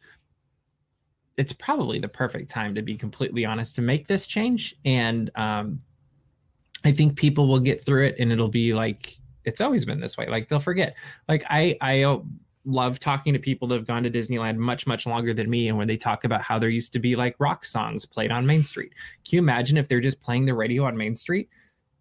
it's 1.37 1.53
probably 1.53 1.99
the 1.99 2.07
perfect 2.07 2.49
time 2.49 2.73
to 2.73 2.81
be 2.81 2.95
completely 2.97 3.45
honest 3.45 3.75
to 3.75 3.81
make 3.83 4.07
this 4.07 4.25
change 4.25 4.73
and 4.83 5.29
um 5.35 5.81
I 6.83 6.91
think 6.93 7.15
people 7.15 7.47
will 7.47 7.59
get 7.59 7.85
through 7.85 8.05
it 8.07 8.15
and 8.17 8.31
it'll 8.31 8.47
be 8.49 8.73
like 8.73 9.17
it's 9.47 9.61
always 9.61 9.85
been 9.85 9.99
this 9.99 10.17
way. 10.17 10.27
Like 10.27 10.49
they'll 10.49 10.59
forget. 10.59 10.95
Like 11.27 11.43
I 11.49 11.77
I 11.81 12.03
uh, 12.03 12.19
love 12.65 12.99
talking 12.99 13.33
to 13.33 13.39
people 13.39 13.67
that 13.69 13.75
have 13.75 13.87
gone 13.87 14.03
to 14.03 14.11
Disneyland 14.11 14.57
much 14.57 14.85
much 14.85 15.07
longer 15.07 15.33
than 15.33 15.49
me 15.49 15.69
and 15.69 15.77
when 15.77 15.87
they 15.87 15.97
talk 15.97 16.25
about 16.25 16.41
how 16.41 16.59
there 16.59 16.69
used 16.69 16.91
to 16.93 16.99
be 16.99 17.15
like 17.15 17.35
rock 17.39 17.65
songs 17.65 18.05
played 18.05 18.31
on 18.31 18.45
Main 18.45 18.61
Street. 18.61 18.91
Can 19.25 19.37
you 19.37 19.39
imagine 19.39 19.77
if 19.77 19.87
they're 19.87 20.01
just 20.01 20.19
playing 20.21 20.45
the 20.45 20.53
radio 20.53 20.83
on 20.83 20.97
Main 20.97 21.15
Street? 21.15 21.49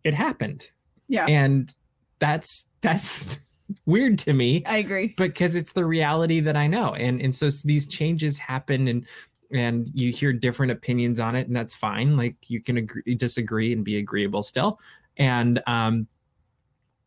It 0.04 0.12
happened. 0.12 0.70
Yeah, 1.08 1.26
And 1.26 1.74
that's 2.18 2.66
that's 2.80 3.38
weird 3.86 4.18
to 4.20 4.32
me 4.32 4.64
I 4.66 4.78
agree. 4.78 5.14
because 5.16 5.54
it's 5.54 5.72
the 5.72 5.84
reality 5.84 6.40
that 6.40 6.56
I 6.56 6.66
know. 6.66 6.94
And 6.94 7.20
and 7.22 7.32
so 7.32 7.48
these 7.64 7.86
changes 7.86 8.38
happen 8.38 8.88
and 8.88 9.06
and 9.52 9.88
you 9.94 10.10
hear 10.10 10.32
different 10.32 10.72
opinions 10.72 11.20
on 11.20 11.36
it 11.36 11.46
and 11.46 11.54
that's 11.54 11.76
fine. 11.76 12.16
Like 12.16 12.34
you 12.48 12.60
can 12.60 12.78
agree 12.78 13.14
disagree 13.14 13.72
and 13.72 13.84
be 13.84 13.98
agreeable 13.98 14.42
still. 14.42 14.80
And 15.16 15.62
um 15.68 16.08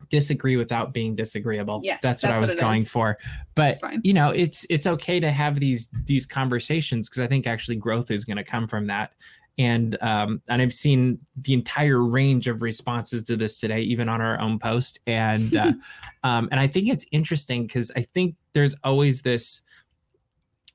disagree 0.10 0.56
without 0.56 0.94
being 0.94 1.16
disagreeable. 1.16 1.82
Yes, 1.84 2.00
that's 2.02 2.24
what 2.24 2.30
that's 2.30 2.38
I 2.38 2.42
was 2.42 2.56
going 2.56 2.82
is. 2.82 2.90
for. 2.90 3.18
But 3.56 3.80
you 4.04 4.14
know, 4.14 4.30
it's 4.30 4.66
it's 4.70 4.88
okay 4.88 5.20
to 5.20 5.32
have 5.32 5.60
these 5.60 5.90
these 6.06 6.26
conversations 6.26 7.10
because 7.10 7.22
I 7.22 7.28
think 7.28 7.48
actually 7.48 7.78
growth 7.78 8.12
is 8.12 8.26
going 8.26 8.38
to 8.38 8.44
come 8.44 8.68
from 8.68 8.88
that. 8.88 9.14
And 9.58 9.98
um, 10.02 10.42
and 10.48 10.62
I've 10.62 10.74
seen 10.74 11.20
the 11.42 11.54
entire 11.54 12.02
range 12.02 12.48
of 12.48 12.62
responses 12.62 13.24
to 13.24 13.36
this 13.36 13.60
today, 13.60 13.82
even 13.82 14.08
on 14.08 14.22
our 14.22 14.40
own 14.40 14.58
post. 14.58 15.00
And 15.06 15.56
uh, 15.56 15.74
um, 16.24 16.48
and 16.52 16.60
I 16.60 16.68
think 16.68 16.88
it's 16.88 17.06
interesting 17.12 17.64
because 17.68 17.92
I 17.96 18.02
think 18.02 18.36
there's 18.54 18.76
always 18.84 19.22
this 19.22 19.62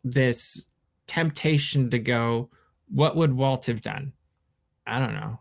this 0.04 0.68
temptation 1.06 1.90
to 1.90 1.98
go, 1.98 2.50
what 2.90 3.16
would 3.16 3.34
Walt 3.34 3.66
have 3.66 3.82
done? 3.82 4.12
I 4.86 4.98
don't 4.98 5.14
know. 5.14 5.40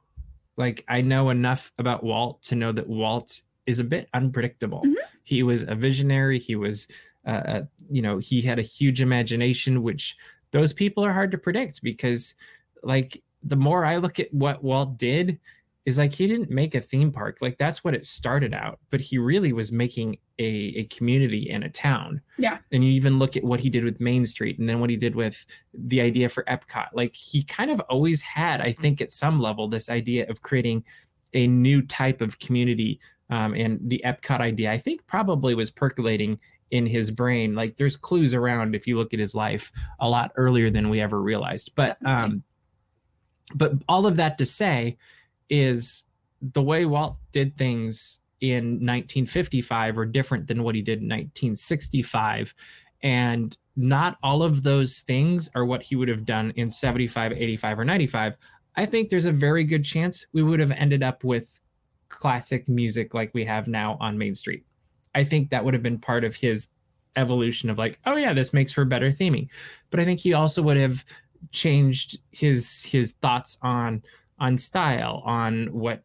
Like 0.56 0.86
I 0.88 1.02
know 1.02 1.30
enough 1.30 1.74
about 1.78 2.04
Walt 2.04 2.44
to 2.44 2.56
know 2.56 2.72
that 2.72 2.88
Walt 2.88 3.42
is 3.66 3.80
a 3.80 3.84
bit 3.84 4.10
unpredictable. 4.14 4.82
Mhm. 4.86 4.96
He 5.24 5.44
was 5.44 5.64
a 5.64 5.76
visionary. 5.76 6.40
He 6.40 6.56
was, 6.56 6.88
uh, 7.26 7.62
you 7.90 8.02
know, 8.02 8.18
he 8.18 8.42
had 8.42 8.60
a 8.60 8.64
huge 8.64 9.02
imagination, 9.02 9.84
which 9.84 10.16
those 10.52 10.74
people 10.74 11.04
are 11.06 11.14
hard 11.14 11.32
to 11.32 11.38
predict 11.38 11.82
because, 11.82 12.36
like, 12.84 13.22
the 13.42 13.56
more 13.56 13.86
I 13.86 13.98
look 13.98 14.20
at 14.20 14.34
what 14.34 14.64
Walt 14.64 14.98
did, 14.98 15.40
is 15.86 15.98
like 15.98 16.14
he 16.14 16.28
didn't 16.28 16.50
make 16.50 16.76
a 16.76 16.82
theme 16.82 17.12
park. 17.12 17.40
Like 17.42 17.58
that's 17.58 17.84
what 17.84 17.94
it 17.94 18.06
started 18.06 18.54
out, 18.54 18.80
but 18.90 19.02
he 19.02 19.18
really 19.18 19.52
was 19.52 19.72
making 19.72 20.18
a, 20.40 20.46
a 20.46 20.84
community 20.86 21.50
and 21.50 21.64
a 21.64 21.70
town. 21.70 22.22
Yeah. 22.38 22.60
And 22.72 22.86
you 22.86 22.92
even 22.92 23.20
look 23.20 23.36
at 23.36 23.44
what 23.44 23.60
he 23.60 23.70
did 23.70 23.84
with 23.84 24.00
Main 24.00 24.26
Street 24.26 24.60
and 24.60 24.70
then 24.70 24.80
what 24.80 24.90
he 24.90 24.96
did 24.96 25.14
with 25.14 25.46
the 25.74 26.00
idea 26.00 26.30
for 26.30 26.44
Epcot. 26.44 26.88
Like 26.94 27.14
he 27.16 27.44
kind 27.44 27.70
of 27.70 27.82
always 27.82 28.22
had, 28.22 28.62
I 28.62 28.72
think, 28.72 29.02
at 29.02 29.12
some 29.12 29.42
level, 29.42 29.68
this 29.68 29.90
idea 29.90 30.26
of 30.30 30.42
creating 30.42 30.86
a 31.34 31.48
new 31.48 31.82
type 31.82 32.22
of 32.22 32.40
community. 32.40 33.02
Um, 33.30 33.54
and 33.54 33.80
the 33.90 34.02
Epcot 34.06 34.40
idea, 34.40 34.72
I 34.72 34.78
think, 34.78 35.06
probably 35.08 35.56
was 35.56 35.72
percolating 35.72 36.40
in 36.72 36.86
his 36.86 37.12
brain. 37.12 37.56
Like 37.56 37.78
there's 37.78 37.96
clues 37.96 38.34
around 38.34 38.76
if 38.76 38.88
you 38.88 38.98
look 38.98 39.14
at 39.14 39.20
his 39.20 39.36
life 39.36 39.72
a 40.00 40.10
lot 40.10 40.32
earlier 40.36 40.70
than 40.70 40.90
we 40.90 41.00
ever 41.00 41.22
realized. 41.22 41.72
But 41.76 42.00
Definitely. 42.02 42.24
um, 42.24 42.44
but 43.56 43.74
all 43.88 44.06
of 44.06 44.16
that 44.18 44.38
to 44.40 44.46
say 44.46 44.98
is 45.50 46.04
the 46.42 46.62
way 46.62 46.86
Walt 46.86 47.18
did 47.32 47.58
things 47.58 48.20
in 48.42 48.64
1955 48.86 49.98
are 49.98 50.06
different 50.06 50.48
than 50.48 50.64
what 50.64 50.76
he 50.76 50.82
did 50.82 51.00
in 51.00 51.06
1965 51.06 52.54
and 53.02 53.58
not 53.76 54.18
all 54.22 54.44
of 54.44 54.64
those 54.64 55.00
things 55.00 55.50
are 55.56 55.66
what 55.66 55.82
he 55.82 55.96
would 55.96 56.10
have 56.10 56.26
done 56.26 56.52
in 56.58 56.70
75 56.70 57.32
85 57.32 57.80
or 57.80 57.86
95 57.86 58.36
i 58.76 58.86
think 58.86 59.08
there's 59.08 59.24
a 59.26 59.32
very 59.32 59.64
good 59.64 59.86
chance 59.86 60.26
we 60.34 60.44
would 60.44 60.60
have 60.60 60.72
ended 60.72 61.02
up 61.02 61.24
with 61.24 61.62
classic 62.14 62.68
music 62.70 63.14
like 63.14 63.34
we 63.34 63.44
have 63.44 63.68
now 63.68 63.98
on 64.00 64.18
main 64.18 64.36
street 64.36 64.64
i 65.16 65.24
think 65.24 65.50
that 65.50 65.64
would 65.64 65.74
have 65.74 65.84
been 65.84 66.00
part 66.00 66.24
of 66.24 66.36
his 66.36 66.68
evolution 67.16 67.70
of 67.70 67.78
like 67.78 68.00
oh 68.06 68.16
yeah 68.16 68.34
this 68.34 68.54
makes 68.54 68.72
for 68.72 68.86
better 68.86 69.12
theming 69.12 69.48
but 69.90 70.00
i 70.00 70.06
think 70.06 70.20
he 70.20 70.34
also 70.34 70.62
would 70.62 70.78
have 70.78 71.04
changed 71.52 72.20
his 72.32 72.84
his 72.84 73.14
thoughts 73.14 73.58
on 73.62 74.02
on 74.40 74.58
style 74.58 75.22
on 75.26 75.68
what 75.68 76.04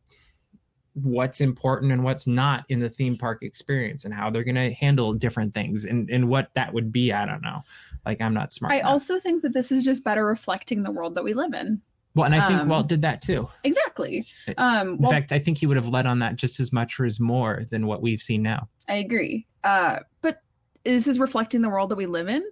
what's 0.94 1.40
important 1.40 1.92
and 1.92 2.02
what's 2.02 2.26
not 2.26 2.64
in 2.68 2.80
the 2.80 2.90
theme 2.90 3.16
park 3.16 3.42
experience 3.42 4.04
and 4.04 4.12
how 4.12 4.28
they're 4.28 4.44
going 4.44 4.54
to 4.54 4.72
handle 4.72 5.12
different 5.12 5.54
things 5.54 5.84
and 5.84 6.10
and 6.10 6.28
what 6.28 6.50
that 6.54 6.72
would 6.72 6.90
be 6.90 7.12
i 7.12 7.24
don't 7.24 7.42
know 7.42 7.62
like 8.04 8.20
i'm 8.20 8.34
not 8.34 8.52
smart 8.52 8.72
I 8.72 8.78
enough. 8.78 8.92
also 8.92 9.18
think 9.20 9.42
that 9.42 9.52
this 9.52 9.70
is 9.70 9.84
just 9.84 10.02
better 10.02 10.26
reflecting 10.26 10.82
the 10.82 10.90
world 10.90 11.14
that 11.14 11.24
we 11.24 11.34
live 11.34 11.54
in. 11.54 11.80
Well 12.18 12.26
and 12.26 12.34
i 12.34 12.46
think 12.46 12.60
um, 12.60 12.68
walt 12.68 12.88
did 12.88 13.02
that 13.02 13.22
too 13.22 13.48
Exactly. 13.64 14.24
In 14.46 14.54
Um, 14.58 14.88
in 14.88 14.96
well, 14.98 15.10
fact 15.10 15.32
i 15.32 15.38
think 15.38 15.58
he 15.58 15.66
would 15.66 15.76
have 15.76 15.88
led 15.88 16.06
on 16.06 16.18
that 16.18 16.36
just 16.36 16.60
as 16.60 16.72
much 16.72 16.98
or 17.00 17.04
as 17.06 17.18
more 17.20 17.64
than 17.70 17.86
what 17.86 18.02
we've 18.02 18.20
seen 18.20 18.42
now 18.42 18.68
I 18.88 18.94
agree. 18.94 19.46
Uh, 19.64 19.98
but 20.22 20.40
this 20.84 21.06
is 21.06 21.18
reflecting 21.18 21.60
the 21.60 21.68
world 21.68 21.90
that 21.90 21.96
we 21.96 22.06
live 22.06 22.28
in. 22.28 22.42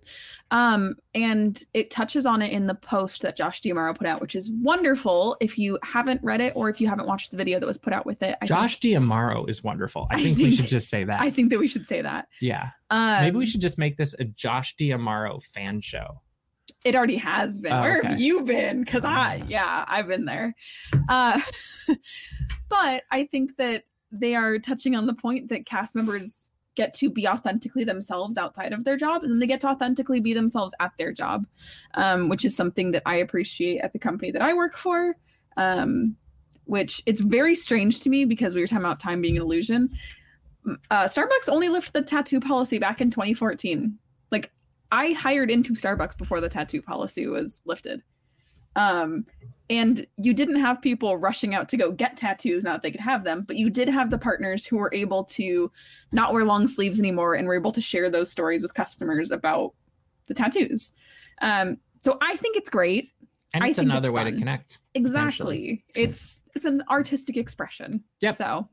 Um, 0.50 0.96
and 1.14 1.58
it 1.72 1.90
touches 1.90 2.26
on 2.26 2.42
it 2.42 2.52
in 2.52 2.66
the 2.66 2.74
post 2.74 3.22
that 3.22 3.36
Josh 3.36 3.62
D'Amaro 3.62 3.96
put 3.96 4.06
out, 4.06 4.20
which 4.20 4.34
is 4.36 4.50
wonderful. 4.50 5.36
If 5.40 5.58
you 5.58 5.78
haven't 5.82 6.22
read 6.22 6.42
it 6.42 6.52
or 6.54 6.68
if 6.68 6.80
you 6.80 6.88
haven't 6.88 7.06
watched 7.06 7.30
the 7.30 7.36
video 7.38 7.58
that 7.58 7.66
was 7.66 7.78
put 7.78 7.94
out 7.94 8.04
with 8.04 8.22
it, 8.22 8.36
I 8.42 8.46
josh 8.46 8.78
think, 8.78 8.96
D'Amaro 8.96 9.48
is 9.48 9.64
wonderful 9.64 10.06
i 10.10 10.16
I 10.16 10.22
think 10.22 10.38
we 10.38 10.50
should 10.50 10.66
just 10.66 10.90
say 10.90 11.04
that 11.04 11.20
I 11.20 11.30
think 11.30 11.50
that 11.50 11.58
we 11.58 11.68
should 11.68 11.88
say 11.88 12.02
that. 12.02 12.28
yeah 12.40 12.70
Um, 12.90 13.22
maybe 13.22 13.36
we 13.38 13.46
should 13.46 13.62
just 13.62 13.78
make 13.78 13.96
this 13.96 14.14
a 14.18 14.24
josh 14.24 14.76
D'Amaro 14.76 15.42
fan 15.42 15.80
show 15.80 16.20
It 16.86 16.94
already 16.94 17.16
has 17.16 17.58
been. 17.58 17.72
Oh, 17.72 17.80
Where 17.80 17.98
okay. 17.98 18.08
have 18.10 18.20
you 18.20 18.42
been? 18.42 18.84
Because 18.84 19.04
I, 19.04 19.42
yeah, 19.48 19.84
I've 19.88 20.06
been 20.06 20.24
there. 20.24 20.54
Uh, 21.08 21.40
but 22.68 23.02
I 23.10 23.24
think 23.24 23.56
that 23.56 23.82
they 24.12 24.36
are 24.36 24.60
touching 24.60 24.94
on 24.94 25.06
the 25.06 25.14
point 25.14 25.48
that 25.48 25.66
cast 25.66 25.96
members 25.96 26.52
get 26.76 26.94
to 26.94 27.10
be 27.10 27.26
authentically 27.26 27.82
themselves 27.82 28.36
outside 28.36 28.72
of 28.72 28.84
their 28.84 28.96
job, 28.96 29.24
and 29.24 29.32
then 29.32 29.40
they 29.40 29.48
get 29.48 29.60
to 29.62 29.66
authentically 29.66 30.20
be 30.20 30.32
themselves 30.32 30.74
at 30.78 30.92
their 30.96 31.12
job, 31.12 31.44
um, 31.94 32.28
which 32.28 32.44
is 32.44 32.54
something 32.54 32.92
that 32.92 33.02
I 33.04 33.16
appreciate 33.16 33.80
at 33.80 33.92
the 33.92 33.98
company 33.98 34.30
that 34.30 34.42
I 34.42 34.54
work 34.54 34.76
for. 34.76 35.16
Um, 35.56 36.16
which 36.66 37.02
it's 37.06 37.20
very 37.20 37.56
strange 37.56 38.00
to 38.02 38.10
me 38.10 38.24
because 38.24 38.54
we 38.54 38.60
were 38.60 38.66
talking 38.68 38.84
about 38.84 39.00
time 39.00 39.20
being 39.20 39.36
an 39.36 39.42
illusion. 39.42 39.88
Uh, 40.90 41.04
Starbucks 41.04 41.48
only 41.48 41.68
lifted 41.68 41.94
the 41.94 42.02
tattoo 42.02 42.38
policy 42.38 42.78
back 42.78 43.00
in 43.00 43.10
2014. 43.10 43.98
I 44.92 45.12
hired 45.12 45.50
into 45.50 45.72
Starbucks 45.72 46.16
before 46.16 46.40
the 46.40 46.48
tattoo 46.48 46.82
policy 46.82 47.26
was 47.26 47.60
lifted. 47.64 48.02
Um, 48.76 49.26
and 49.68 50.06
you 50.16 50.32
didn't 50.32 50.60
have 50.60 50.80
people 50.80 51.16
rushing 51.16 51.54
out 51.54 51.68
to 51.70 51.76
go 51.76 51.90
get 51.90 52.16
tattoos, 52.16 52.62
not 52.62 52.74
that 52.74 52.82
they 52.82 52.90
could 52.90 53.00
have 53.00 53.24
them, 53.24 53.42
but 53.46 53.56
you 53.56 53.68
did 53.68 53.88
have 53.88 54.10
the 54.10 54.18
partners 54.18 54.64
who 54.64 54.76
were 54.76 54.92
able 54.94 55.24
to 55.24 55.70
not 56.12 56.32
wear 56.32 56.44
long 56.44 56.68
sleeves 56.68 57.00
anymore 57.00 57.34
and 57.34 57.48
were 57.48 57.56
able 57.56 57.72
to 57.72 57.80
share 57.80 58.08
those 58.10 58.30
stories 58.30 58.62
with 58.62 58.74
customers 58.74 59.30
about 59.30 59.74
the 60.26 60.34
tattoos. 60.34 60.92
Um, 61.42 61.78
so 62.02 62.18
I 62.22 62.36
think 62.36 62.56
it's 62.56 62.70
great. 62.70 63.10
and 63.54 63.64
it's 63.64 63.78
another 63.78 64.08
it's 64.08 64.14
way 64.14 64.24
to 64.24 64.32
connect 64.32 64.78
Exactly. 64.94 65.84
It's 65.94 66.42
it's 66.54 66.64
an 66.64 66.82
artistic 66.88 67.36
expression. 67.36 68.04
Yep. 68.20 68.34
So 68.36 68.68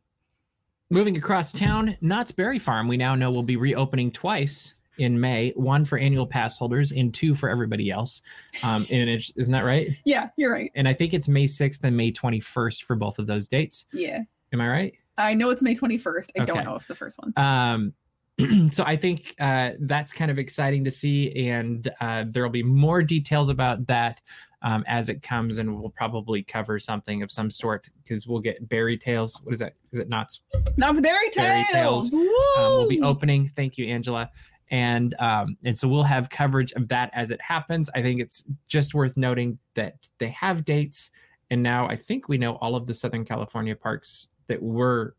Moving 0.89 1.17
across 1.17 1.51
town, 1.51 1.97
Knott's 2.01 2.31
Berry 2.31 2.59
Farm, 2.59 2.87
we 2.87 2.97
now 2.97 3.15
know 3.15 3.31
will 3.31 3.41
be 3.41 3.55
reopening 3.55 4.11
twice 4.11 4.75
in 4.97 5.19
May, 5.19 5.51
one 5.55 5.85
for 5.85 5.97
annual 5.97 6.27
pass 6.27 6.57
holders 6.57 6.91
and 6.91 7.13
two 7.13 7.33
for 7.33 7.49
everybody 7.49 7.89
else. 7.89 8.21
Um, 8.63 8.85
and 8.91 9.09
it, 9.09 9.23
isn't 9.35 9.51
that 9.51 9.65
right? 9.65 9.89
yeah, 10.05 10.29
you're 10.37 10.51
right. 10.51 10.71
And 10.75 10.87
I 10.87 10.93
think 10.93 11.13
it's 11.13 11.27
May 11.27 11.45
6th 11.45 11.83
and 11.83 11.95
May 11.97 12.11
21st 12.11 12.83
for 12.83 12.95
both 12.95 13.19
of 13.19 13.27
those 13.27 13.47
dates. 13.47 13.85
Yeah. 13.93 14.21
Am 14.51 14.61
I 14.61 14.67
right? 14.69 14.93
I 15.17 15.33
know 15.33 15.49
it's 15.49 15.61
May 15.61 15.75
21st. 15.75 16.29
I 16.37 16.43
Okay. 16.43 16.53
don't 16.53 16.63
know 16.65 16.75
if 16.75 16.87
the 16.87 16.95
first 16.95 17.19
one. 17.19 17.33
Um, 17.37 17.93
so 18.71 18.83
I 18.83 18.95
think 18.95 19.35
uh, 19.39 19.71
that's 19.81 20.11
kind 20.11 20.31
of 20.31 20.39
exciting 20.39 20.83
to 20.85 20.91
see, 20.91 21.47
and 21.49 21.87
uh, 22.01 22.25
there'll 22.27 22.49
be 22.49 22.63
more 22.63 23.03
details 23.03 23.49
about 23.49 23.85
that 23.87 24.21
um, 24.63 24.83
as 24.87 25.09
it 25.09 25.21
comes, 25.21 25.59
and 25.59 25.79
we'll 25.79 25.91
probably 25.91 26.41
cover 26.41 26.79
something 26.79 27.21
of 27.21 27.31
some 27.31 27.51
sort 27.51 27.89
because 28.03 28.25
we'll 28.25 28.39
get 28.39 28.67
Berry 28.67 28.97
Tales. 28.97 29.39
What 29.43 29.53
is 29.53 29.59
that? 29.59 29.75
Is 29.91 29.99
it 29.99 30.09
Knott's 30.09 30.41
That's 30.77 30.99
Berry 30.99 31.29
Berry 31.35 31.63
Tales. 31.71 32.09
Tales, 32.09 32.13
um, 32.13 32.21
will 32.57 32.87
be 32.87 33.01
opening. 33.01 33.49
Thank 33.49 33.77
you, 33.77 33.85
Angela. 33.85 34.31
And 34.71 35.13
um, 35.19 35.57
and 35.63 35.77
so 35.77 35.87
we'll 35.87 36.03
have 36.03 36.29
coverage 36.29 36.71
of 36.73 36.87
that 36.87 37.11
as 37.13 37.31
it 37.31 37.41
happens. 37.41 37.89
I 37.95 38.01
think 38.01 38.21
it's 38.21 38.43
just 38.67 38.93
worth 38.93 39.17
noting 39.17 39.59
that 39.75 39.95
they 40.17 40.29
have 40.29 40.65
dates 40.65 41.11
and 41.53 41.61
now 41.61 41.87
I 41.87 41.95
think 41.95 42.27
we 42.27 42.39
know 42.39 42.55
all 42.55 42.75
of 42.75 42.87
the 42.87 42.95
Southern 42.95 43.25
California 43.25 43.75
parks 43.75 44.29
that 44.47 44.59
we're 44.59 45.11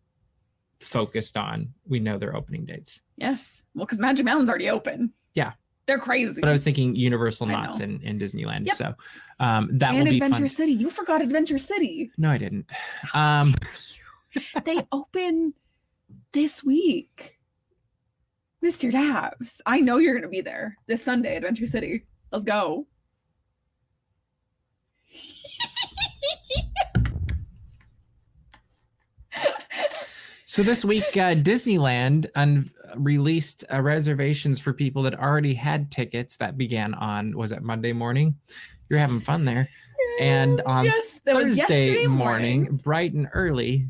focused 0.80 1.36
on. 1.36 1.72
We 1.88 2.00
know 2.00 2.18
their 2.18 2.34
opening 2.34 2.64
dates. 2.64 3.02
Yes. 3.16 3.62
Well, 3.74 3.86
because 3.86 4.00
Magic 4.00 4.24
Mountain's 4.24 4.48
already 4.48 4.68
open. 4.68 5.12
Yeah. 5.34 5.52
They're 5.86 6.00
crazy. 6.00 6.40
But 6.40 6.48
I 6.48 6.52
was 6.52 6.64
thinking 6.64 6.96
Universal 6.96 7.46
Knott's 7.46 7.78
and, 7.78 8.02
and 8.02 8.20
Disneyland. 8.20 8.66
Yep. 8.66 8.74
So 8.74 8.94
um, 9.38 9.68
that 9.74 9.90
and 9.90 9.98
will 9.98 10.10
be 10.10 10.16
Adventure 10.16 10.40
fun. 10.40 10.48
City. 10.48 10.72
You 10.72 10.90
forgot 10.90 11.22
Adventure 11.22 11.58
City. 11.58 12.10
No, 12.18 12.30
I 12.30 12.38
didn't. 12.38 12.68
Um, 13.12 13.54
they 14.64 14.80
open 14.90 15.54
this 16.32 16.64
week. 16.64 17.38
Mr. 18.64 18.90
Daps, 18.90 19.60
I 19.66 19.80
know 19.80 19.98
you're 19.98 20.14
going 20.14 20.22
to 20.22 20.28
be 20.28 20.40
there 20.40 20.78
this 20.86 21.02
Sunday, 21.02 21.36
Adventure 21.36 21.66
City. 21.66 22.06
Let's 22.32 22.44
go. 22.44 22.86
So 30.46 30.62
this 30.62 30.84
week, 30.84 31.02
uh, 31.16 31.34
Disneyland 31.34 32.26
un- 32.36 32.70
released 32.96 33.64
uh, 33.72 33.82
reservations 33.82 34.60
for 34.60 34.72
people 34.72 35.02
that 35.02 35.18
already 35.18 35.52
had 35.52 35.90
tickets. 35.90 36.36
That 36.36 36.56
began 36.56 36.94
on 36.94 37.36
was 37.36 37.50
it 37.50 37.60
Monday 37.62 37.92
morning? 37.92 38.36
You're 38.88 39.00
having 39.00 39.20
fun 39.20 39.44
there. 39.44 39.68
And 40.20 40.60
on 40.60 40.84
yes, 40.84 41.20
Thursday 41.26 42.06
morning, 42.06 42.62
morning. 42.62 42.76
bright 42.76 43.14
and 43.14 43.28
early, 43.32 43.88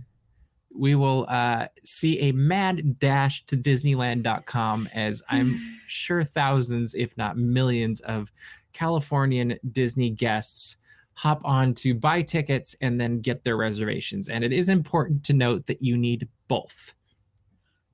we 0.75 0.95
will 0.95 1.27
uh, 1.29 1.69
see 1.85 2.19
a 2.21 2.33
mad 2.33 2.99
dash 2.99 3.45
to 3.47 3.57
Disneyland.com 3.57 4.89
as 4.93 5.23
I'm 5.29 5.61
sure 5.87 6.25
thousands, 6.25 6.95
if 6.95 7.17
not 7.17 7.37
millions, 7.37 8.01
of 8.01 8.33
Californian 8.73 9.59
Disney 9.73 10.11
guests 10.11 10.77
hop 11.15 11.41
on 11.45 11.75
to 11.75 11.95
buy 11.95 12.23
tickets 12.23 12.75
and 12.81 13.01
then 13.01 13.21
get 13.21 13.45
their 13.45 13.57
reservations. 13.57 14.29
And 14.29 14.43
it 14.43 14.53
is 14.53 14.69
important 14.69 15.25
to 15.25 15.33
note 15.33 15.67
that 15.67 15.81
you 15.81 15.97
need 15.97 16.29
both. 16.49 16.95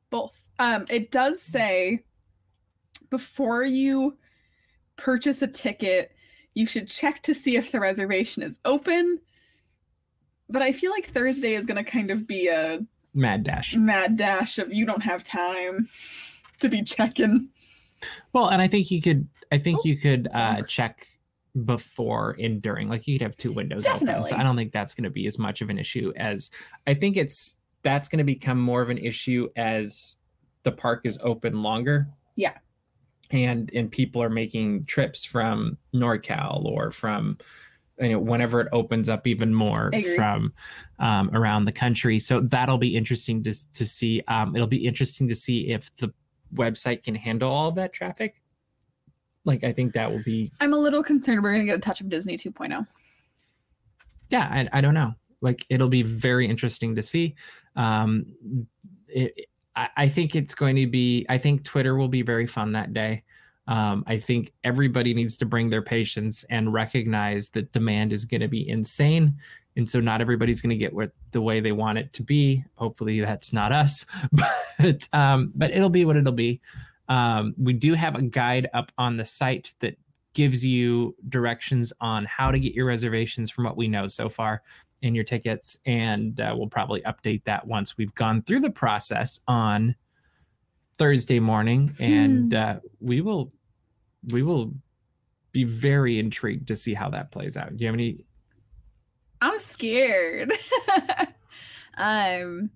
Both. 0.09 0.49
Um, 0.59 0.87
it 0.89 1.11
does 1.11 1.41
say 1.41 2.03
before 3.11 3.65
you 3.65 4.17
purchase 4.97 5.43
a 5.43 5.47
ticket, 5.47 6.13
you 6.55 6.67
should 6.67 6.89
check 6.89 7.23
to 7.23 7.35
see 7.35 7.57
if 7.57 7.73
the 7.73 7.81
reservation 7.81 8.43
is 8.43 8.59
open. 8.65 9.21
But 10.51 10.63
I 10.63 10.73
feel 10.73 10.91
like 10.91 11.11
Thursday 11.11 11.55
is 11.55 11.65
going 11.67 11.83
to 11.83 11.89
kind 11.91 12.11
of 12.11 12.27
be 12.27 12.49
a 12.49 12.81
Mad 13.15 13.43
dash. 13.45 13.75
mad 13.75 14.17
dash 14.17 14.59
of 14.59 14.73
you 14.73 14.87
don't 14.87 15.03
have 15.03 15.25
time 15.25 15.89
to 16.61 16.69
be 16.69 16.83
checking. 16.83 17.49
Well, 18.33 18.49
and 18.49 18.63
I 18.63 18.67
think 18.69 18.91
you 18.91 19.03
could. 19.03 19.29
I 19.53 19.59
think 19.59 19.81
Oh, 19.81 19.83
you 19.85 19.97
could 19.97 20.29
uh, 20.33 20.63
check 20.63 21.07
before 21.65 22.37
and 22.39 22.63
during. 22.63 22.89
Like 22.89 23.07
you 23.09 23.19
could 23.19 23.23
have 23.25 23.37
two 23.37 23.53
windows 23.53 23.85
open. 23.87 24.07
Definitely. 24.07 24.31
So 24.31 24.37
I 24.37 24.43
don't 24.43 24.57
think 24.57 24.73
that's 24.73 24.95
going 24.95 25.05
to 25.05 25.11
be 25.11 25.27
as 25.27 25.39
much 25.39 25.61
of 25.61 25.71
an 25.71 25.79
issue 25.79 26.13
as 26.17 26.51
I 26.87 26.95
think 26.95 27.17
it's. 27.17 27.57
That's 27.83 28.09
going 28.09 28.19
to 28.19 28.25
become 28.25 28.61
more 28.61 28.83
of 28.83 28.91
an 28.91 28.99
issue 28.99 29.49
as 29.57 30.17
the 30.65 30.73
park 30.73 31.01
is 31.05 31.19
open 31.23 31.63
longer. 31.63 32.09
Yeah. 32.37 32.53
And 33.31 33.73
and 33.75 33.91
people 33.91 34.23
are 34.23 34.29
making 34.31 34.85
trips 34.85 35.25
from 35.25 35.79
NorCal 35.95 36.65
or 36.65 36.91
from 36.91 37.39
you 38.01 38.11
know 38.11 38.19
whenever 38.19 38.61
it 38.61 38.69
opens 38.73 39.09
up 39.09 39.27
even 39.27 39.55
more 39.55 39.91
from 40.15 40.53
um, 40.99 41.31
around 41.35 41.65
the 41.65 41.73
country. 41.73 42.19
So 42.19 42.41
that'll 42.41 42.79
be 42.79 42.97
interesting 42.97 43.43
to 43.45 43.73
to 43.75 43.85
see. 43.85 44.23
Um, 44.29 44.55
it'll 44.55 44.69
be 44.69 44.87
interesting 44.87 45.29
to 45.29 45.35
see 45.35 45.71
if 45.71 45.95
the 45.97 46.13
website 46.55 47.03
can 47.03 47.15
handle 47.15 47.51
all 47.51 47.69
of 47.69 47.75
that 47.77 47.93
traffic. 47.93 48.41
Like 49.45 49.65
I 49.65 49.73
think 49.73 49.95
that 49.95 50.11
will 50.11 50.23
be 50.23 50.53
I'm 50.61 50.75
a 50.75 50.79
little 50.79 51.03
concerned 51.03 51.43
we're 51.43 51.53
going 51.53 51.67
to 51.67 51.73
get 51.73 51.77
a 51.77 51.81
touch 51.81 52.01
of 52.01 52.09
Disney 52.09 52.35
oh. 52.35 52.51
2.0. 52.51 52.87
yeah 54.29 54.49
I, 54.51 54.79
I 54.79 54.81
don't 54.81 54.95
know 54.95 55.15
like 55.41 55.65
it'll 55.69 55.89
be 55.89 56.03
very 56.03 56.47
interesting 56.47 56.95
to 56.97 57.03
see 57.03 57.35
um 57.77 58.27
it, 59.09 59.47
I, 59.77 59.89
I 59.97 60.09
think 60.09 60.35
it's 60.35 60.55
going 60.55 60.77
to 60.77 60.87
be 60.87 61.27
i 61.29 61.39
think 61.39 61.65
twitter 61.65 61.97
will 61.97 62.09
be 62.09 62.23
very 62.23 62.47
fun 62.47 62.73
that 62.73 62.93
day 62.93 63.25
um, 63.67 64.05
I 64.07 64.19
think 64.19 64.53
everybody 64.65 65.15
needs 65.15 65.37
to 65.39 65.47
bring 65.47 65.71
their 65.71 65.83
patience 65.83 66.45
and 66.51 66.73
recognize 66.73 67.51
that 67.51 67.73
demand 67.73 68.13
is 68.13 68.25
going 68.25 68.41
to 68.41 68.49
be 68.49 68.69
insane. 68.69 69.37
And 69.77 69.89
so 69.89 70.01
not 70.01 70.21
everybody's 70.21 70.61
going 70.61 70.71
to 70.71 70.77
get 70.77 70.93
what 70.93 71.13
the 71.31 71.41
way 71.41 71.61
they 71.61 71.73
want 71.73 71.99
it 71.99 72.13
to 72.15 72.23
be. 72.23 72.65
Hopefully 72.75 73.21
that's 73.21 73.53
not 73.53 73.73
us, 73.73 74.05
but 74.79 75.09
um, 75.13 75.53
but 75.55 75.71
it'll 75.71 75.91
be 75.91 76.05
what 76.05 76.17
it'll 76.17 76.33
be. 76.33 76.61
Um, 77.09 77.55
we 77.59 77.73
do 77.73 77.95
have 77.95 78.15
a 78.15 78.23
guide 78.23 78.69
up 78.73 78.93
on 78.99 79.17
the 79.17 79.25
site 79.25 79.75
that 79.81 79.97
gives 80.33 80.65
you 80.65 81.15
directions 81.29 81.93
on 82.01 82.25
how 82.25 82.51
to 82.51 82.59
get 82.59 82.75
your 82.75 82.87
reservations 82.87 83.51
from 83.51 83.65
what 83.65 83.77
we 83.77 83.89
know 83.89 84.07
so 84.07 84.29
far 84.29 84.63
in 85.03 85.15
your 85.15 85.25
tickets, 85.25 85.77
and 85.87 86.41
uh, 86.41 86.55
we'll 86.57 86.69
probably 86.69 87.01
update 87.03 87.45
that 87.45 87.67
once 87.67 87.97
we've 87.97 88.15
gone 88.15 88.43
through 88.43 88.61
the 88.61 88.71
process 88.71 89.41
on 89.49 89.95
Thursday 91.01 91.41
morning, 91.41 91.95
and 91.99 92.53
uh, 92.53 92.79
we 93.01 93.23
will 93.23 93.51
we 94.31 94.43
will 94.43 94.75
be 95.51 95.65
very 95.65 96.19
intrigued 96.19 96.69
to 96.69 96.77
see 96.77 96.93
how 96.93 97.09
that 97.09 97.33
plays 97.33 97.57
out. 97.57 97.75
Do 97.75 97.83
you 97.83 97.87
have 97.87 97.95
any? 97.95 98.27
I'm 99.41 99.59
scared. 99.59 100.53
um, 101.97 102.69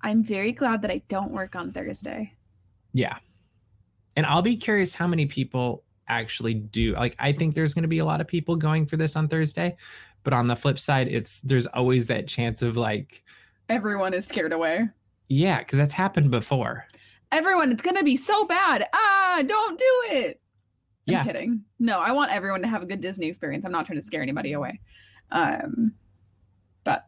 I'm 0.00 0.22
very 0.22 0.52
glad 0.52 0.80
that 0.82 0.90
I 0.90 1.02
don't 1.06 1.32
work 1.32 1.54
on 1.54 1.70
Thursday. 1.70 2.32
Yeah, 2.94 3.18
and 4.16 4.24
I'll 4.24 4.40
be 4.40 4.56
curious 4.56 4.94
how 4.94 5.06
many 5.06 5.26
people 5.26 5.84
actually 6.08 6.54
do. 6.54 6.94
Like, 6.94 7.14
I 7.18 7.32
think 7.32 7.54
there's 7.54 7.74
going 7.74 7.82
to 7.82 7.88
be 7.88 7.98
a 7.98 8.06
lot 8.06 8.22
of 8.22 8.26
people 8.26 8.56
going 8.56 8.86
for 8.86 8.96
this 8.96 9.16
on 9.16 9.28
Thursday, 9.28 9.76
but 10.24 10.32
on 10.32 10.46
the 10.46 10.56
flip 10.56 10.78
side, 10.78 11.08
it's 11.08 11.42
there's 11.42 11.66
always 11.66 12.06
that 12.06 12.26
chance 12.26 12.62
of 12.62 12.74
like, 12.74 13.22
Everyone 13.68 14.14
is 14.14 14.26
scared 14.26 14.54
away. 14.54 14.88
Yeah, 15.28 15.58
because 15.58 15.78
that's 15.78 15.92
happened 15.92 16.30
before. 16.30 16.86
Everyone, 17.32 17.72
it's 17.72 17.82
gonna 17.82 18.04
be 18.04 18.16
so 18.16 18.46
bad. 18.46 18.86
Ah, 18.92 19.42
don't 19.46 19.78
do 19.78 20.02
it. 20.16 20.40
I'm 21.08 21.12
Yeah. 21.14 21.24
kidding. 21.24 21.64
No, 21.78 21.98
I 22.00 22.12
want 22.12 22.32
everyone 22.32 22.62
to 22.62 22.68
have 22.68 22.82
a 22.82 22.86
good 22.86 23.00
Disney 23.00 23.26
experience. 23.26 23.64
I'm 23.64 23.72
not 23.72 23.86
trying 23.86 23.98
to 23.98 24.04
scare 24.04 24.22
anybody 24.22 24.52
away. 24.52 24.80
Um, 25.30 25.92
but 26.84 27.06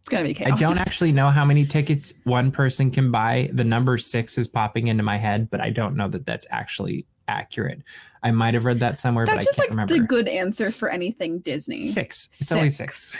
it's 0.00 0.08
gonna 0.08 0.24
be 0.24 0.34
chaos. 0.34 0.52
I 0.56 0.60
don't 0.60 0.78
actually 0.78 1.12
know 1.12 1.30
how 1.30 1.44
many 1.44 1.64
tickets 1.66 2.12
one 2.24 2.50
person 2.50 2.90
can 2.90 3.10
buy. 3.10 3.50
The 3.52 3.64
number 3.64 3.96
six 3.98 4.38
is 4.38 4.48
popping 4.48 4.88
into 4.88 5.02
my 5.02 5.16
head, 5.16 5.50
but 5.50 5.60
I 5.60 5.70
don't 5.70 5.96
know 5.96 6.08
that 6.08 6.26
that's 6.26 6.46
actually 6.50 7.06
accurate. 7.28 7.82
I 8.22 8.30
might 8.32 8.54
have 8.54 8.64
read 8.64 8.80
that 8.80 8.98
somewhere, 9.00 9.26
That's 9.26 9.38
but 9.38 9.42
I 9.42 9.44
just 9.44 9.56
can't 9.56 9.64
like 9.66 9.70
remember. 9.70 9.94
the 9.94 10.00
good 10.00 10.28
answer 10.28 10.70
for 10.72 10.88
anything 10.88 11.40
Disney. 11.40 11.86
Six. 11.86 12.28
It's 12.40 12.50
always 12.52 12.76
six. 12.76 13.16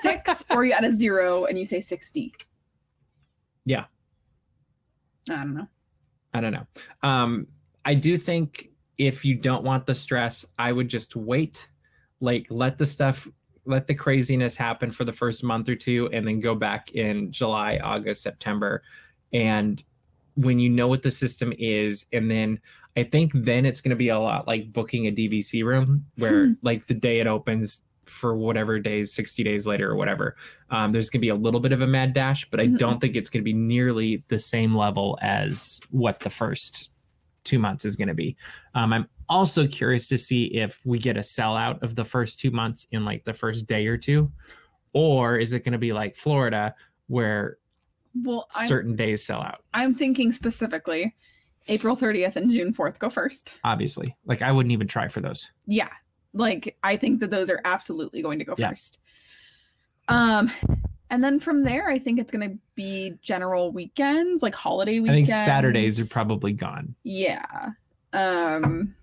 Six, 0.00 0.44
or 0.50 0.64
you 0.64 0.72
add 0.72 0.84
a 0.84 0.90
zero 0.90 1.44
and 1.44 1.58
you 1.58 1.64
say 1.64 1.80
sixty. 1.80 2.34
Yeah. 3.66 3.84
I 5.28 5.34
don't 5.36 5.54
know. 5.54 5.66
I 6.32 6.40
don't 6.40 6.52
know. 6.52 6.66
Um, 7.02 7.46
I 7.84 7.94
do 7.94 8.16
think 8.16 8.70
if 8.96 9.24
you 9.24 9.34
don't 9.34 9.64
want 9.64 9.84
the 9.86 9.94
stress, 9.94 10.44
I 10.58 10.72
would 10.72 10.88
just 10.88 11.16
wait. 11.16 11.68
Like 12.20 12.46
let 12.48 12.78
the 12.78 12.86
stuff, 12.86 13.28
let 13.66 13.86
the 13.86 13.94
craziness 13.94 14.56
happen 14.56 14.90
for 14.90 15.04
the 15.04 15.12
first 15.12 15.44
month 15.44 15.68
or 15.68 15.74
two, 15.76 16.08
and 16.12 16.26
then 16.26 16.40
go 16.40 16.54
back 16.54 16.92
in 16.92 17.30
July, 17.30 17.78
August, 17.82 18.22
September, 18.22 18.82
and 19.32 19.82
when 20.34 20.58
you 20.58 20.68
know 20.70 20.86
what 20.88 21.02
the 21.02 21.10
system 21.10 21.52
is, 21.58 22.06
and 22.12 22.30
then 22.30 22.60
I 22.96 23.02
think 23.02 23.32
then 23.34 23.66
it's 23.66 23.80
going 23.80 23.90
to 23.90 23.96
be 23.96 24.08
a 24.10 24.18
lot 24.18 24.46
like 24.46 24.72
booking 24.72 25.06
a 25.06 25.10
DVC 25.12 25.64
room, 25.64 26.06
where 26.16 26.46
Hmm. 26.46 26.52
like 26.62 26.86
the 26.86 26.94
day 26.94 27.20
it 27.20 27.26
opens 27.26 27.82
for 28.06 28.36
whatever 28.36 28.78
days, 28.78 29.12
60 29.12 29.42
days 29.44 29.66
later 29.66 29.90
or 29.90 29.96
whatever, 29.96 30.36
um, 30.70 30.92
there's 30.92 31.10
going 31.10 31.20
to 31.20 31.24
be 31.24 31.28
a 31.30 31.34
little 31.34 31.60
bit 31.60 31.72
of 31.72 31.80
a 31.80 31.86
mad 31.86 32.14
dash, 32.14 32.48
but 32.50 32.60
I 32.60 32.66
Mhm. 32.68 32.78
don't 32.78 33.00
think 33.00 33.16
it's 33.16 33.30
going 33.30 33.42
to 33.42 33.44
be 33.44 33.52
nearly 33.52 34.24
the 34.28 34.38
same 34.38 34.74
level 34.74 35.18
as 35.22 35.80
what 35.90 36.20
the 36.20 36.30
first 36.30 36.90
two 37.44 37.58
months 37.58 37.84
is 37.84 37.96
going 37.96 38.08
to 38.08 38.14
be. 38.14 38.36
Um, 38.74 38.92
I'm 38.92 39.08
also 39.28 39.66
curious 39.66 40.08
to 40.08 40.18
see 40.18 40.44
if 40.46 40.80
we 40.84 40.98
get 40.98 41.16
a 41.16 41.20
sellout 41.20 41.82
of 41.82 41.94
the 41.94 42.04
first 42.04 42.38
two 42.40 42.50
months 42.50 42.86
in 42.92 43.04
like 43.04 43.24
the 43.24 43.34
first 43.34 43.66
day 43.66 43.86
or 43.86 43.96
two, 43.96 44.30
or 44.92 45.36
is 45.38 45.52
it 45.52 45.60
going 45.64 45.72
to 45.72 45.78
be 45.78 45.92
like 45.92 46.16
Florida 46.16 46.74
where 47.08 47.58
Well, 48.14 48.48
I'm, 48.56 48.66
certain 48.68 48.96
days 48.96 49.24
sell 49.24 49.40
out? 49.42 49.62
I'm 49.74 49.94
thinking 49.94 50.32
specifically 50.32 51.14
April 51.68 51.96
30th 51.96 52.36
and 52.36 52.50
June 52.50 52.72
4th 52.72 52.98
go 52.98 53.10
first. 53.10 53.58
Obviously, 53.64 54.16
like 54.24 54.42
I 54.42 54.52
wouldn't 54.52 54.72
even 54.72 54.86
try 54.86 55.08
for 55.08 55.20
those. 55.20 55.50
Yeah. 55.66 55.88
Like 56.36 56.76
I 56.82 56.96
think 56.96 57.20
that 57.20 57.30
those 57.30 57.50
are 57.50 57.60
absolutely 57.64 58.22
going 58.22 58.38
to 58.38 58.44
go 58.44 58.54
Yeah. 58.58 58.70
first. 58.70 58.98
Um 60.08 60.50
and 61.10 61.22
then 61.22 61.40
from 61.40 61.62
there 61.62 61.88
I 61.88 61.98
think 61.98 62.18
it's 62.18 62.32
going 62.32 62.48
to 62.50 62.58
be 62.74 63.14
general 63.22 63.72
weekends, 63.72 64.42
like 64.42 64.54
holiday 64.54 65.00
weekends. 65.00 65.30
I 65.30 65.34
think 65.34 65.44
Saturdays 65.46 65.98
are 66.00 66.06
probably 66.06 66.52
gone. 66.52 66.94
Yeah. 67.02 67.70
Um 68.12 68.94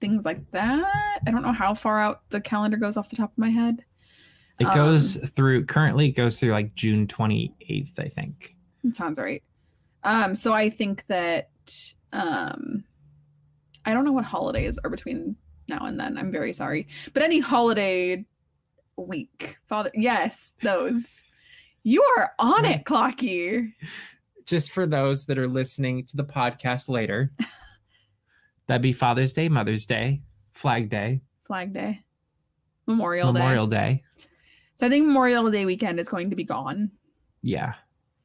things 0.00 0.24
like 0.24 0.50
that. 0.52 1.20
I 1.26 1.30
don't 1.30 1.42
know 1.42 1.52
how 1.52 1.74
far 1.74 1.98
out 2.00 2.22
the 2.30 2.40
calendar 2.40 2.76
goes 2.76 2.96
off 2.96 3.08
the 3.08 3.16
top 3.16 3.32
of 3.32 3.38
my 3.38 3.48
head. 3.50 3.84
It 4.60 4.66
Um, 4.66 4.74
goes 4.74 5.16
through 5.30 5.64
currently 5.66 6.08
it 6.08 6.12
goes 6.12 6.38
through 6.38 6.52
like 6.52 6.74
June 6.74 7.06
28th, 7.06 7.98
I 7.98 8.08
think. 8.08 8.56
Sounds 8.92 9.18
right. 9.18 9.42
Um, 10.04 10.34
so 10.36 10.52
I 10.52 10.70
think 10.70 11.04
that 11.08 11.48
um, 12.12 12.84
I 13.84 13.92
don't 13.92 14.04
know 14.04 14.12
what 14.12 14.24
holidays 14.24 14.78
are 14.84 14.90
between 14.90 15.34
now 15.68 15.86
and 15.86 15.98
then. 15.98 16.16
I'm 16.16 16.30
very 16.30 16.52
sorry, 16.52 16.86
but 17.12 17.22
any 17.22 17.40
holiday 17.40 18.24
week. 18.96 19.58
Father, 19.66 19.90
yes, 19.94 20.54
those. 20.62 21.22
You 21.82 22.02
are 22.16 22.32
on 22.38 22.64
it, 22.64 22.84
Clocky. 22.84 23.72
Just 24.44 24.72
for 24.72 24.86
those 24.86 25.26
that 25.26 25.38
are 25.38 25.48
listening 25.48 26.04
to 26.06 26.16
the 26.16 26.24
podcast 26.24 26.88
later, 26.88 27.32
that'd 28.66 28.82
be 28.82 28.92
Father's 28.92 29.32
Day, 29.32 29.48
Mother's 29.48 29.86
Day, 29.86 30.22
Flag 30.52 30.88
Day, 30.88 31.20
Flag 31.44 31.72
Day, 31.72 32.02
Memorial, 32.86 33.32
Day. 33.32 33.38
Memorial 33.38 33.66
Day. 33.66 33.76
Day. 33.76 34.24
So 34.76 34.86
I 34.86 34.90
think 34.90 35.06
Memorial 35.06 35.50
Day 35.50 35.64
weekend 35.64 35.98
is 36.00 36.08
going 36.08 36.30
to 36.30 36.36
be 36.36 36.44
gone. 36.44 36.90
Yeah. 37.42 37.74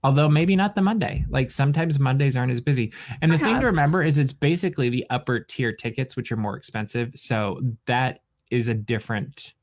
Although 0.04 0.30
maybe 0.30 0.56
not 0.56 0.74
the 0.74 0.82
Monday. 0.82 1.26
Like 1.30 1.52
sometimes 1.52 2.00
Mondays 2.00 2.36
aren't 2.36 2.52
as 2.52 2.62
busy. 2.62 2.92
And 3.22 3.32
the 3.32 3.38
thing 3.38 3.60
to 3.60 3.68
remember 3.68 4.02
is 4.04 4.18
it's 4.18 4.34
basically 4.34 4.90
the 4.90 5.06
upper 5.12 5.40
tier 5.40 5.72
tickets, 5.72 6.16
which 6.16 6.32
are 6.32 6.38
more 6.38 6.58
expensive. 6.58 7.12
So 7.16 7.60
that 7.86 8.22
is 8.50 8.68
a 8.68 8.74
different 8.74 9.54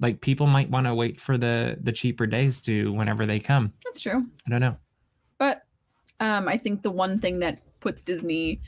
like 0.00 0.20
people 0.20 0.48
might 0.48 0.68
want 0.68 0.86
to 0.86 0.94
wait 0.94 1.20
for 1.20 1.38
the 1.38 1.78
the 1.80 1.92
cheaper 1.92 2.26
days 2.26 2.60
to 2.62 2.92
whenever 2.92 3.24
they 3.24 3.38
come. 3.38 3.72
That's 3.84 4.00
true. 4.00 4.26
I 4.46 4.50
don't 4.50 4.60
know. 4.60 4.76
But 5.38 5.62
um, 6.20 6.48
I 6.48 6.58
think 6.58 6.82
the 6.82 6.90
one 6.90 7.20
thing 7.20 7.38
that 7.38 7.60
puts 7.80 8.02
Disney 8.02 8.60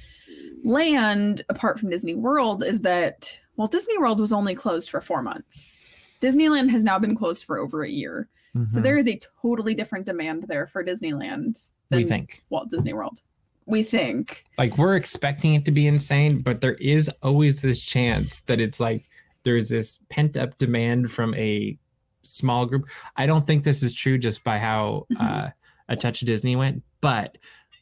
Land 0.65 1.43
apart 1.49 1.79
from 1.79 1.91
Disney 1.91 2.15
World 2.15 2.63
is 2.63 2.81
that 2.83 3.39
well, 3.57 3.69
Disney 3.69 3.99
World 3.99 4.21
was 4.21 4.33
only 4.33 4.55
closed 4.55 4.91
for 4.91 5.01
four 5.01 5.23
months. 5.23 5.79
Disneyland 6.21 6.71
has 6.71 6.85
now 6.85 6.99
been 6.99 7.15
closed 7.15 7.45
for 7.45 7.59
over 7.59 7.83
a 7.83 7.91
year. 7.91 8.29
So 8.67 8.79
Mhm. 8.79 8.83
there 8.85 8.97
is 8.97 9.09
a 9.09 9.19
totally 9.43 9.75
different 9.75 10.07
demand 10.07 10.45
there 10.49 10.67
for 10.67 10.85
Disneyland 10.85 11.73
than 11.91 11.99
we 11.99 12.05
think. 12.05 12.43
Walt 12.51 12.71
Disney 12.71 12.93
World. 12.93 13.21
We 13.67 13.83
think. 13.83 14.45
like 14.59 14.77
we're 14.79 14.95
expecting 14.95 15.55
it 15.55 15.65
to 15.65 15.71
be 15.73 15.87
insane, 15.87 16.41
but 16.43 16.61
there 16.61 16.75
is 16.75 17.09
always 17.23 17.63
this 17.63 17.81
chance 17.81 18.41
that 18.41 18.61
it's 18.61 18.79
like 18.79 19.05
there's 19.43 19.71
this 19.71 19.99
pent 20.11 20.37
up 20.37 20.57
demand 20.59 21.11
from 21.11 21.35
a 21.35 21.79
small 22.23 22.67
group. 22.67 22.87
I 23.17 23.27
don't 23.27 23.47
think 23.47 23.65
this 23.65 23.83
is 23.83 23.93
true 23.93 24.19
just 24.19 24.45
by 24.45 24.59
how 24.59 25.07
Mhm. 25.13 25.21
uh, 25.21 25.51
a 25.89 25.97
touch 25.97 26.23
of 26.23 26.27
Disney 26.27 26.57
went, 26.57 26.83
but 27.01 27.39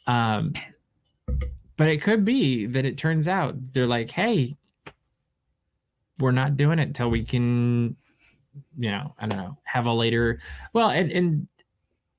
um, 0.07 0.53
but 1.77 1.89
it 1.89 2.01
could 2.03 2.25
be 2.25 2.67
that 2.67 2.85
it 2.85 2.97
turns 2.99 3.29
out 3.29 3.55
they're 3.73 3.87
like, 3.87 4.11
hey, 4.11 4.57
we're 6.19 6.33
not 6.33 6.57
doing 6.57 6.79
it 6.79 6.89
until 6.89 7.09
we 7.11 7.25
can, 7.25 7.97
you 8.79 8.91
know, 8.91 9.15
I 9.19 9.27
don't 9.27 9.39
know, 9.39 9.59
have 9.65 9.87
a 9.87 9.93
later. 9.93 10.41
Well, 10.73 10.91
and 10.91 11.11
and 11.11 11.49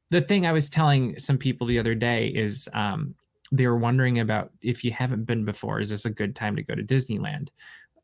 the 0.09 0.21
thing 0.21 0.45
I 0.45 0.51
was 0.51 0.69
telling 0.69 1.17
some 1.19 1.37
people 1.37 1.65
the 1.67 1.79
other 1.79 1.95
day 1.95 2.27
is 2.27 2.69
um, 2.73 3.15
they 3.51 3.65
were 3.67 3.77
wondering 3.77 4.19
about 4.19 4.51
if 4.61 4.83
you 4.83 4.91
haven't 4.91 5.25
been 5.25 5.43
before, 5.45 5.79
is 5.81 5.89
this 5.89 6.05
a 6.05 6.09
good 6.09 6.35
time 6.35 6.55
to 6.55 6.63
go 6.63 6.75
to 6.75 6.83
Disneyland? 6.83 7.49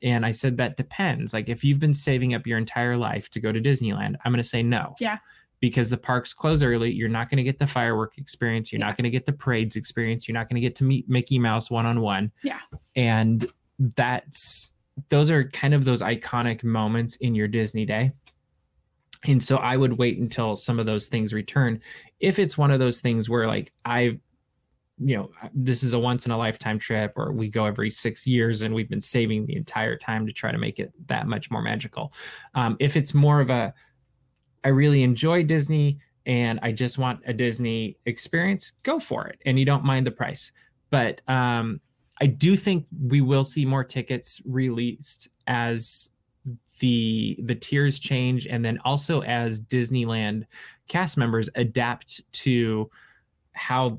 And 0.02 0.26
I 0.26 0.32
said 0.32 0.58
that 0.58 0.78
depends. 0.78 1.34
Like 1.34 1.50
if 1.50 1.64
you've 1.64 1.80
been 1.80 1.94
saving 1.94 2.34
up 2.34 2.48
your 2.48 2.58
entire 2.58 2.96
life 2.96 3.30
to 3.32 3.40
go 3.40 3.52
to 3.52 3.60
Disneyland, 3.60 4.16
I'm 4.24 4.32
going 4.32 4.42
to 4.42 4.48
say 4.48 4.64
no. 4.64 4.96
Yeah. 5.00 5.18
Because 5.60 5.90
the 5.90 5.98
parks 5.98 6.34
close 6.34 6.64
early, 6.64 6.90
you're 6.92 7.10
not 7.10 7.30
going 7.30 7.38
to 7.38 7.44
get 7.44 7.60
the 7.60 7.68
firework 7.68 8.18
experience. 8.18 8.72
You're 8.72 8.80
Yeah. 8.80 8.86
not 8.88 8.96
going 8.98 9.04
to 9.04 9.10
get 9.10 9.26
the 9.26 9.34
parades 9.34 9.76
experience. 9.76 10.26
You're 10.26 10.34
not 10.36 10.48
going 10.48 10.56
to 10.56 10.62
get 10.62 10.76
to 10.78 10.86
meet 10.86 11.10
Mickey 11.10 11.38
Mouse 11.38 11.70
one 11.70 11.86
on 11.86 12.00
one. 12.00 12.32
Yeah. 12.44 12.60
And 12.96 13.46
that's 13.78 14.72
those 15.10 15.32
are 15.32 15.50
kind 15.50 15.74
of 15.74 15.86
those 15.86 16.02
iconic 16.02 16.64
moments 16.64 17.16
in 17.18 17.36
your 17.36 17.48
Disney 17.48 17.86
day. 17.86 18.12
And 19.26 19.44
so 19.44 19.58
I 19.58 19.76
would 19.76 19.98
wait 19.98 20.18
until 20.18 20.56
some 20.56 20.80
of 20.80 20.86
those 20.86 21.08
things 21.08 21.34
return. 21.34 21.82
If 22.20 22.40
it's 22.40 22.58
one 22.58 22.72
of 22.72 22.80
those 22.80 23.02
things 23.02 23.30
where 23.30 23.48
like 23.48 23.74
I've 23.86 24.20
you 25.02 25.16
know 25.16 25.32
this 25.54 25.84
is 25.84 25.94
a 25.94 26.00
once 26.00 26.26
in 26.26 26.32
a 26.32 26.38
lifetime 26.38 26.78
trip 26.78 27.14
or 27.16 27.32
we 27.32 27.48
go 27.50 27.66
every 27.66 27.90
six 27.90 28.28
years 28.28 28.62
and 28.62 28.74
we've 28.74 28.90
been 28.90 29.02
saving 29.02 29.46
the 29.46 29.56
entire 29.56 29.96
time 29.96 30.28
to 30.28 30.34
try 30.34 30.52
to 30.52 30.58
make 30.58 30.80
it 30.80 30.92
that 31.08 31.28
much 31.28 31.50
more 31.50 31.62
magical 31.62 32.12
um, 32.56 32.76
if 32.80 32.98
it's 32.98 33.14
more 33.14 33.40
of 33.40 33.50
a 33.50 33.74
i 34.64 34.68
really 34.68 35.04
enjoy 35.04 35.42
disney 35.42 35.98
and 36.26 36.60
i 36.64 36.72
just 36.72 36.98
want 36.98 37.22
a 37.26 37.34
disney 37.34 37.98
experience 38.06 38.74
go 38.84 39.00
for 39.00 39.28
it 39.28 39.40
and 39.46 39.58
you 39.58 39.66
don't 39.66 39.86
mind 39.86 40.06
the 40.06 40.12
price 40.12 40.52
but 40.90 41.22
um, 41.28 41.80
i 42.22 42.26
do 42.26 42.56
think 42.56 42.86
we 43.08 43.22
will 43.22 43.44
see 43.44 43.66
more 43.66 43.84
tickets 43.84 44.42
released 44.46 45.30
as 45.48 46.10
the 46.80 47.38
the 47.44 47.56
tiers 47.56 48.00
change 48.00 48.48
and 48.48 48.64
then 48.64 48.80
also 48.86 49.22
as 49.24 49.62
disneyland 49.62 50.46
cast 50.88 51.18
members 51.18 51.50
adapt 51.56 52.22
to 52.32 52.90
how 53.54 53.98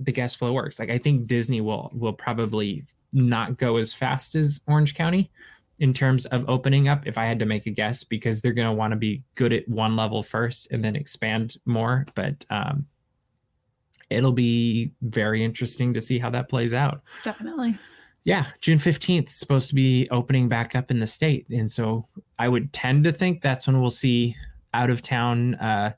the 0.00 0.12
guest 0.12 0.38
flow 0.38 0.52
works. 0.52 0.78
Like 0.78 0.90
I 0.90 0.98
think 0.98 1.26
Disney 1.26 1.60
will 1.60 1.90
will 1.94 2.12
probably 2.12 2.84
not 3.12 3.58
go 3.58 3.76
as 3.76 3.92
fast 3.92 4.34
as 4.34 4.60
Orange 4.66 4.94
County 4.94 5.30
in 5.78 5.92
terms 5.92 6.26
of 6.26 6.48
opening 6.48 6.88
up 6.88 7.06
if 7.06 7.16
I 7.18 7.24
had 7.24 7.38
to 7.38 7.46
make 7.46 7.66
a 7.66 7.70
guess 7.70 8.04
because 8.04 8.40
they're 8.40 8.52
going 8.52 8.68
to 8.68 8.72
want 8.72 8.92
to 8.92 8.96
be 8.96 9.22
good 9.34 9.52
at 9.52 9.68
one 9.68 9.96
level 9.96 10.22
first 10.22 10.68
and 10.70 10.84
then 10.84 10.96
expand 10.96 11.56
more, 11.64 12.06
but 12.14 12.44
um 12.50 12.86
it'll 14.10 14.32
be 14.32 14.92
very 15.02 15.42
interesting 15.44 15.94
to 15.94 16.00
see 16.00 16.18
how 16.18 16.28
that 16.30 16.48
plays 16.48 16.74
out. 16.74 17.00
Definitely. 17.22 17.78
Yeah, 18.24 18.46
June 18.60 18.76
15th 18.78 19.28
is 19.28 19.34
supposed 19.34 19.68
to 19.70 19.74
be 19.74 20.06
opening 20.10 20.48
back 20.48 20.74
up 20.76 20.90
in 20.90 20.98
the 21.00 21.06
state 21.06 21.46
and 21.50 21.70
so 21.70 22.06
I 22.38 22.48
would 22.48 22.72
tend 22.72 23.04
to 23.04 23.12
think 23.12 23.40
that's 23.40 23.66
when 23.66 23.80
we'll 23.80 23.88
see 23.90 24.36
out 24.74 24.90
of 24.90 25.00
town 25.02 25.54
uh 25.54 25.92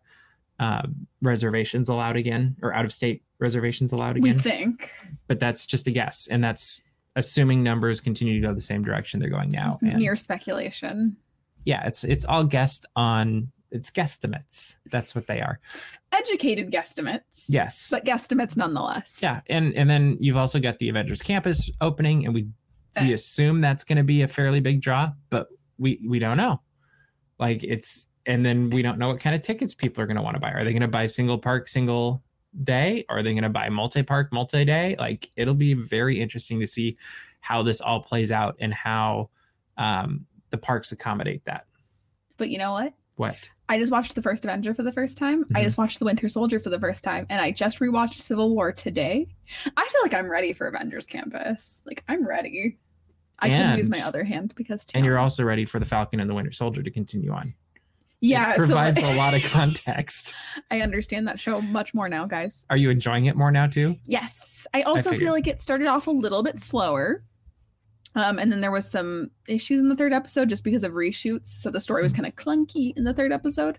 uh, 0.60 0.82
reservations 1.22 1.88
allowed 1.88 2.14
again 2.16 2.54
or 2.62 2.72
out 2.72 2.84
of 2.84 2.92
state 2.92 3.24
reservations 3.40 3.90
allowed 3.90 4.16
again. 4.16 4.36
We 4.36 4.40
think. 4.40 4.90
but 5.26 5.40
that's 5.40 5.66
just 5.66 5.88
a 5.88 5.90
guess 5.90 6.28
and 6.30 6.44
that's 6.44 6.80
assuming 7.16 7.64
numbers 7.64 8.00
continue 8.00 8.40
to 8.40 8.46
go 8.46 8.54
the 8.54 8.60
same 8.60 8.84
direction 8.84 9.18
they're 9.18 9.28
going 9.30 9.50
now 9.50 9.70
It's 9.72 9.82
and 9.82 9.96
mere 9.98 10.14
speculation. 10.14 11.16
yeah 11.64 11.84
it's 11.86 12.04
it's 12.04 12.24
all 12.24 12.44
guessed 12.44 12.86
on 12.94 13.50
it's 13.72 13.90
guesstimates. 13.90 14.76
That's 14.90 15.14
what 15.14 15.26
they 15.26 15.40
are. 15.40 15.58
Educated 16.12 16.70
guesstimates. 16.70 17.44
yes. 17.48 17.88
But 17.90 18.04
guesstimates 18.04 18.56
nonetheless. 18.56 19.20
yeah 19.22 19.40
and 19.48 19.74
and 19.74 19.88
then 19.88 20.16
you've 20.20 20.36
also 20.36 20.60
got 20.60 20.78
the 20.78 20.88
avengers 20.88 21.22
campus 21.22 21.70
opening 21.80 22.26
and 22.26 22.34
we 22.34 22.46
we 23.00 23.14
assume 23.14 23.62
that's 23.62 23.84
going 23.84 23.96
to 23.96 24.04
be 24.04 24.20
a 24.20 24.28
fairly 24.28 24.60
big 24.60 24.82
draw 24.82 25.10
but 25.30 25.48
we 25.78 26.00
we 26.06 26.18
don't 26.18 26.36
know. 26.36 26.60
Like 27.38 27.64
it's 27.64 28.08
and 28.26 28.44
then 28.44 28.70
we 28.70 28.82
don't 28.82 28.98
know 28.98 29.08
what 29.08 29.20
kind 29.20 29.34
of 29.34 29.42
tickets 29.42 29.74
people 29.74 30.02
are 30.02 30.06
going 30.06 30.16
to 30.16 30.22
want 30.22 30.36
to 30.36 30.40
buy. 30.40 30.52
Are 30.52 30.62
they 30.64 30.72
going 30.72 30.82
to 30.82 30.88
buy 30.88 31.06
single 31.06 31.38
park 31.38 31.66
single 31.66 32.22
day? 32.62 33.04
Or 33.08 33.18
are 33.18 33.22
they 33.22 33.32
going 33.32 33.42
to 33.42 33.48
buy 33.48 33.68
multi-park 33.68 34.32
multi-day? 34.32 34.96
Like 34.98 35.30
it'll 35.36 35.54
be 35.54 35.74
very 35.74 36.20
interesting 36.20 36.60
to 36.60 36.66
see 36.66 36.96
how 37.40 37.62
this 37.62 37.80
all 37.80 38.00
plays 38.02 38.30
out 38.30 38.56
and 38.60 38.72
how 38.72 39.30
um, 39.78 40.26
the 40.50 40.58
parks 40.58 40.92
accommodate 40.92 41.44
that. 41.46 41.66
But 42.36 42.50
you 42.50 42.58
know 42.58 42.72
what? 42.72 42.92
what 43.16 43.36
I 43.72 43.78
just 43.78 43.90
watched 43.90 44.14
the 44.14 44.20
first 44.20 44.44
Avenger 44.44 44.74
for 44.74 44.82
the 44.82 44.92
first 44.92 45.16
time. 45.16 45.46
I 45.54 45.60
Mhm. 45.60 45.64
just 45.64 45.78
watched 45.78 45.98
the 45.98 46.04
Winter 46.04 46.28
Soldier 46.28 46.60
for 46.60 46.68
the 46.68 46.78
first 46.78 47.02
time, 47.02 47.26
and 47.30 47.40
I 47.40 47.52
just 47.52 47.78
rewatched 47.78 48.14
Civil 48.20 48.54
War 48.54 48.70
today. 48.70 49.34
I 49.76 49.88
feel 49.88 50.02
like 50.02 50.12
I'm 50.12 50.30
ready 50.30 50.52
for 50.52 50.66
Avengers 50.66 51.06
Campus. 51.06 51.82
Like 51.86 52.04
I'm 52.06 52.26
ready. 52.28 52.78
I 53.38 53.48
can 53.48 53.78
use 53.78 53.88
my 53.88 54.00
other 54.02 54.24
hand 54.24 54.52
because 54.56 54.86
and 54.94 55.06
you're 55.06 55.18
also 55.18 55.42
ready 55.42 55.64
for 55.64 55.78
the 55.80 55.86
falcon 55.86 56.20
and 56.20 56.28
the 56.28 56.34
winter 56.34 56.52
soldier 56.52 56.82
to 56.82 56.90
continue 56.92 57.32
on 57.32 57.54
yeah 58.20 58.52
it 58.52 58.56
provides 58.58 59.00
so 59.00 59.06
a 59.12 59.16
lot 59.16 59.34
of 59.34 59.42
context 59.50 60.32
I 60.70 60.80
understand 60.80 61.26
that 61.26 61.40
show 61.40 61.60
much 61.62 61.92
more 61.92 62.08
now, 62.08 62.26
guys. 62.26 62.64
are 62.70 62.76
you 62.76 62.88
enjoying 62.90 63.24
it 63.24 63.34
more 63.34 63.50
now 63.50 63.66
too 63.66 63.96
Yes, 64.06 64.66
I 64.74 64.82
also 64.82 65.10
figured. 65.10 65.20
feel 65.22 65.32
like 65.32 65.48
it 65.48 65.60
started 65.60 65.88
off 65.88 66.06
a 66.06 66.12
little 66.12 66.42
bit 66.44 66.60
slower. 66.60 67.24
Um, 68.14 68.38
and 68.38 68.52
then 68.52 68.60
there 68.60 68.70
was 68.70 68.90
some 68.90 69.30
issues 69.48 69.80
in 69.80 69.88
the 69.88 69.96
third 69.96 70.12
episode 70.12 70.48
just 70.48 70.64
because 70.64 70.84
of 70.84 70.92
reshoots. 70.92 71.46
So 71.46 71.70
the 71.70 71.80
story 71.80 72.02
was 72.02 72.12
kind 72.12 72.26
of 72.26 72.34
clunky 72.36 72.96
in 72.96 73.04
the 73.04 73.14
third 73.14 73.32
episode, 73.32 73.78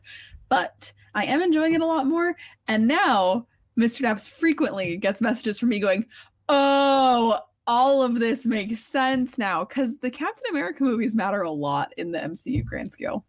but 0.49 0.91
I 1.13 1.25
am 1.25 1.41
enjoying 1.41 1.73
it 1.73 1.81
a 1.81 1.85
lot 1.85 2.07
more. 2.07 2.35
And 2.67 2.87
now 2.87 3.47
Mr. 3.79 4.01
Daps 4.01 4.29
frequently 4.29 4.97
gets 4.97 5.21
messages 5.21 5.59
from 5.59 5.69
me 5.69 5.79
going, 5.79 6.05
Oh, 6.49 7.39
all 7.65 8.03
of 8.03 8.19
this 8.19 8.45
makes 8.45 8.79
sense 8.79 9.37
now 9.37 9.63
because 9.63 9.97
the 9.97 10.09
Captain 10.09 10.49
America 10.49 10.83
movies 10.83 11.15
matter 11.15 11.41
a 11.41 11.51
lot 11.51 11.93
in 11.97 12.11
the 12.11 12.19
MCU 12.19 12.65
grand 12.65 12.91
scale. 12.91 13.25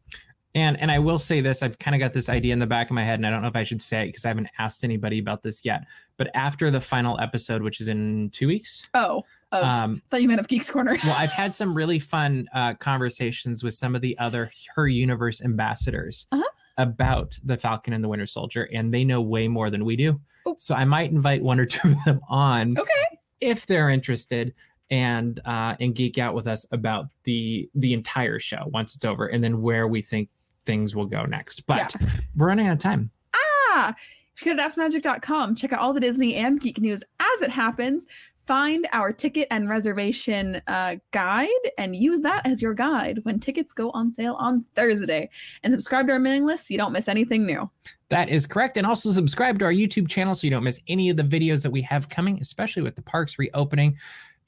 And 0.56 0.80
and 0.80 0.90
I 0.90 0.98
will 1.00 1.18
say 1.18 1.40
this, 1.40 1.62
I've 1.62 1.78
kind 1.78 1.94
of 1.94 1.98
got 2.00 2.12
this 2.12 2.28
idea 2.28 2.52
in 2.52 2.58
the 2.60 2.66
back 2.66 2.88
of 2.90 2.94
my 2.94 3.04
head, 3.04 3.18
and 3.18 3.26
I 3.26 3.30
don't 3.30 3.42
know 3.42 3.48
if 3.48 3.56
I 3.56 3.64
should 3.64 3.82
say 3.82 4.02
it 4.04 4.06
because 4.06 4.24
I 4.24 4.28
haven't 4.28 4.48
asked 4.58 4.84
anybody 4.84 5.18
about 5.18 5.42
this 5.42 5.64
yet. 5.64 5.84
But 6.16 6.30
after 6.34 6.70
the 6.70 6.80
final 6.80 7.18
episode, 7.18 7.60
which 7.62 7.80
is 7.80 7.88
in 7.88 8.30
two 8.30 8.46
weeks, 8.46 8.88
Oh, 8.94 9.24
of, 9.50 9.64
um, 9.64 10.02
thought 10.10 10.22
you 10.22 10.28
meant 10.28 10.38
of 10.40 10.46
Geeks 10.48 10.70
Corner. 10.70 10.96
well, 11.02 11.16
I've 11.18 11.32
had 11.32 11.54
some 11.60 11.74
really 11.74 11.98
fun 11.98 12.48
uh, 12.54 12.74
conversations 12.74 13.64
with 13.64 13.74
some 13.74 13.96
of 13.96 14.00
the 14.00 14.16
other 14.18 14.52
Her 14.76 14.86
Universe 14.86 15.42
ambassadors 15.42 16.26
Uh-huh. 16.30 16.44
about 16.78 17.36
the 17.44 17.56
Falcon 17.56 17.92
and 17.92 18.04
the 18.04 18.08
Winter 18.08 18.26
Soldier, 18.26 18.68
and 18.72 18.94
they 18.94 19.04
know 19.04 19.20
way 19.20 19.48
more 19.48 19.70
than 19.70 19.84
we 19.84 19.96
do. 19.96 20.20
Oh. 20.46 20.54
So 20.58 20.74
I 20.76 20.84
might 20.84 21.10
invite 21.10 21.42
one 21.42 21.58
or 21.58 21.66
two 21.66 21.88
of 21.88 22.04
them 22.04 22.20
on 22.28 22.78
okay. 22.78 23.18
if 23.40 23.66
they're 23.66 23.90
interested 23.90 24.54
and 24.90 25.40
uh, 25.46 25.74
and 25.80 25.94
geek 25.94 26.18
out 26.18 26.34
with 26.34 26.46
us 26.46 26.64
about 26.70 27.06
the 27.24 27.68
the 27.74 27.92
entire 27.94 28.38
show 28.38 28.64
once 28.66 28.94
it's 28.94 29.04
over, 29.04 29.26
and 29.26 29.42
then 29.42 29.62
where 29.62 29.88
we 29.88 30.00
think 30.02 30.28
things 30.66 30.94
will 30.96 31.06
go 31.06 31.24
next. 31.24 31.66
But 31.66 31.94
we're 32.36 32.46
running 32.48 32.66
out 32.66 32.74
of 32.74 32.78
time. 32.78 33.10
Ah, 33.34 33.94
go 34.42 34.54
to 34.54 34.62
dapsmagic.com. 34.62 35.54
Check 35.54 35.72
out 35.72 35.80
all 35.80 35.92
the 35.92 36.00
Disney 36.00 36.34
and 36.34 36.60
geek 36.60 36.80
news 36.80 37.02
as 37.20 37.42
it 37.42 37.50
happens. 37.50 38.06
find 38.46 38.86
our 38.92 39.12
ticket 39.12 39.48
and 39.50 39.68
reservation 39.68 40.60
uh, 40.66 40.96
guide 41.12 41.48
and 41.78 41.96
use 41.96 42.20
that 42.20 42.46
as 42.46 42.60
your 42.60 42.74
guide 42.74 43.18
when 43.22 43.40
tickets 43.40 43.72
go 43.72 43.90
on 43.90 44.12
sale 44.12 44.34
on 44.34 44.64
Thursday. 44.74 45.30
And 45.62 45.72
subscribe 45.72 46.06
to 46.08 46.12
our 46.12 46.18
mailing 46.18 46.44
list 46.44 46.68
so 46.68 46.74
you 46.74 46.78
don't 46.78 46.92
miss 46.92 47.08
anything 47.08 47.46
new. 47.46 47.68
That 48.10 48.28
is 48.28 48.46
correct. 48.46 48.76
And 48.76 48.86
also 48.86 49.10
subscribe 49.10 49.58
to 49.60 49.64
our 49.64 49.72
YouTube 49.72 50.08
channel 50.08 50.34
so 50.34 50.46
you 50.46 50.50
don't 50.50 50.64
miss 50.64 50.80
any 50.88 51.08
of 51.10 51.16
the 51.16 51.22
videos 51.22 51.62
that 51.62 51.70
we 51.70 51.82
have 51.82 52.08
coming, 52.08 52.38
especially 52.40 52.82
with 52.82 52.96
the 52.96 53.02
parks 53.02 53.38
reopening. 53.38 53.96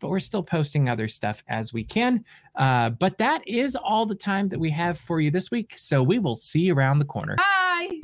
But 0.00 0.10
we're 0.10 0.20
still 0.20 0.42
posting 0.42 0.88
other 0.88 1.08
stuff 1.08 1.42
as 1.48 1.72
we 1.72 1.84
can. 1.84 2.24
Uh, 2.54 2.90
but 2.90 3.18
that 3.18 3.46
is 3.46 3.76
all 3.76 4.06
the 4.06 4.14
time 4.14 4.48
that 4.48 4.58
we 4.60 4.70
have 4.70 4.98
for 4.98 5.20
you 5.20 5.30
this 5.30 5.50
week. 5.50 5.74
So 5.76 6.02
we 6.02 6.18
will 6.18 6.36
see 6.36 6.60
you 6.60 6.74
around 6.74 6.98
the 6.98 7.04
corner. 7.04 7.36
Bye. 7.36 8.00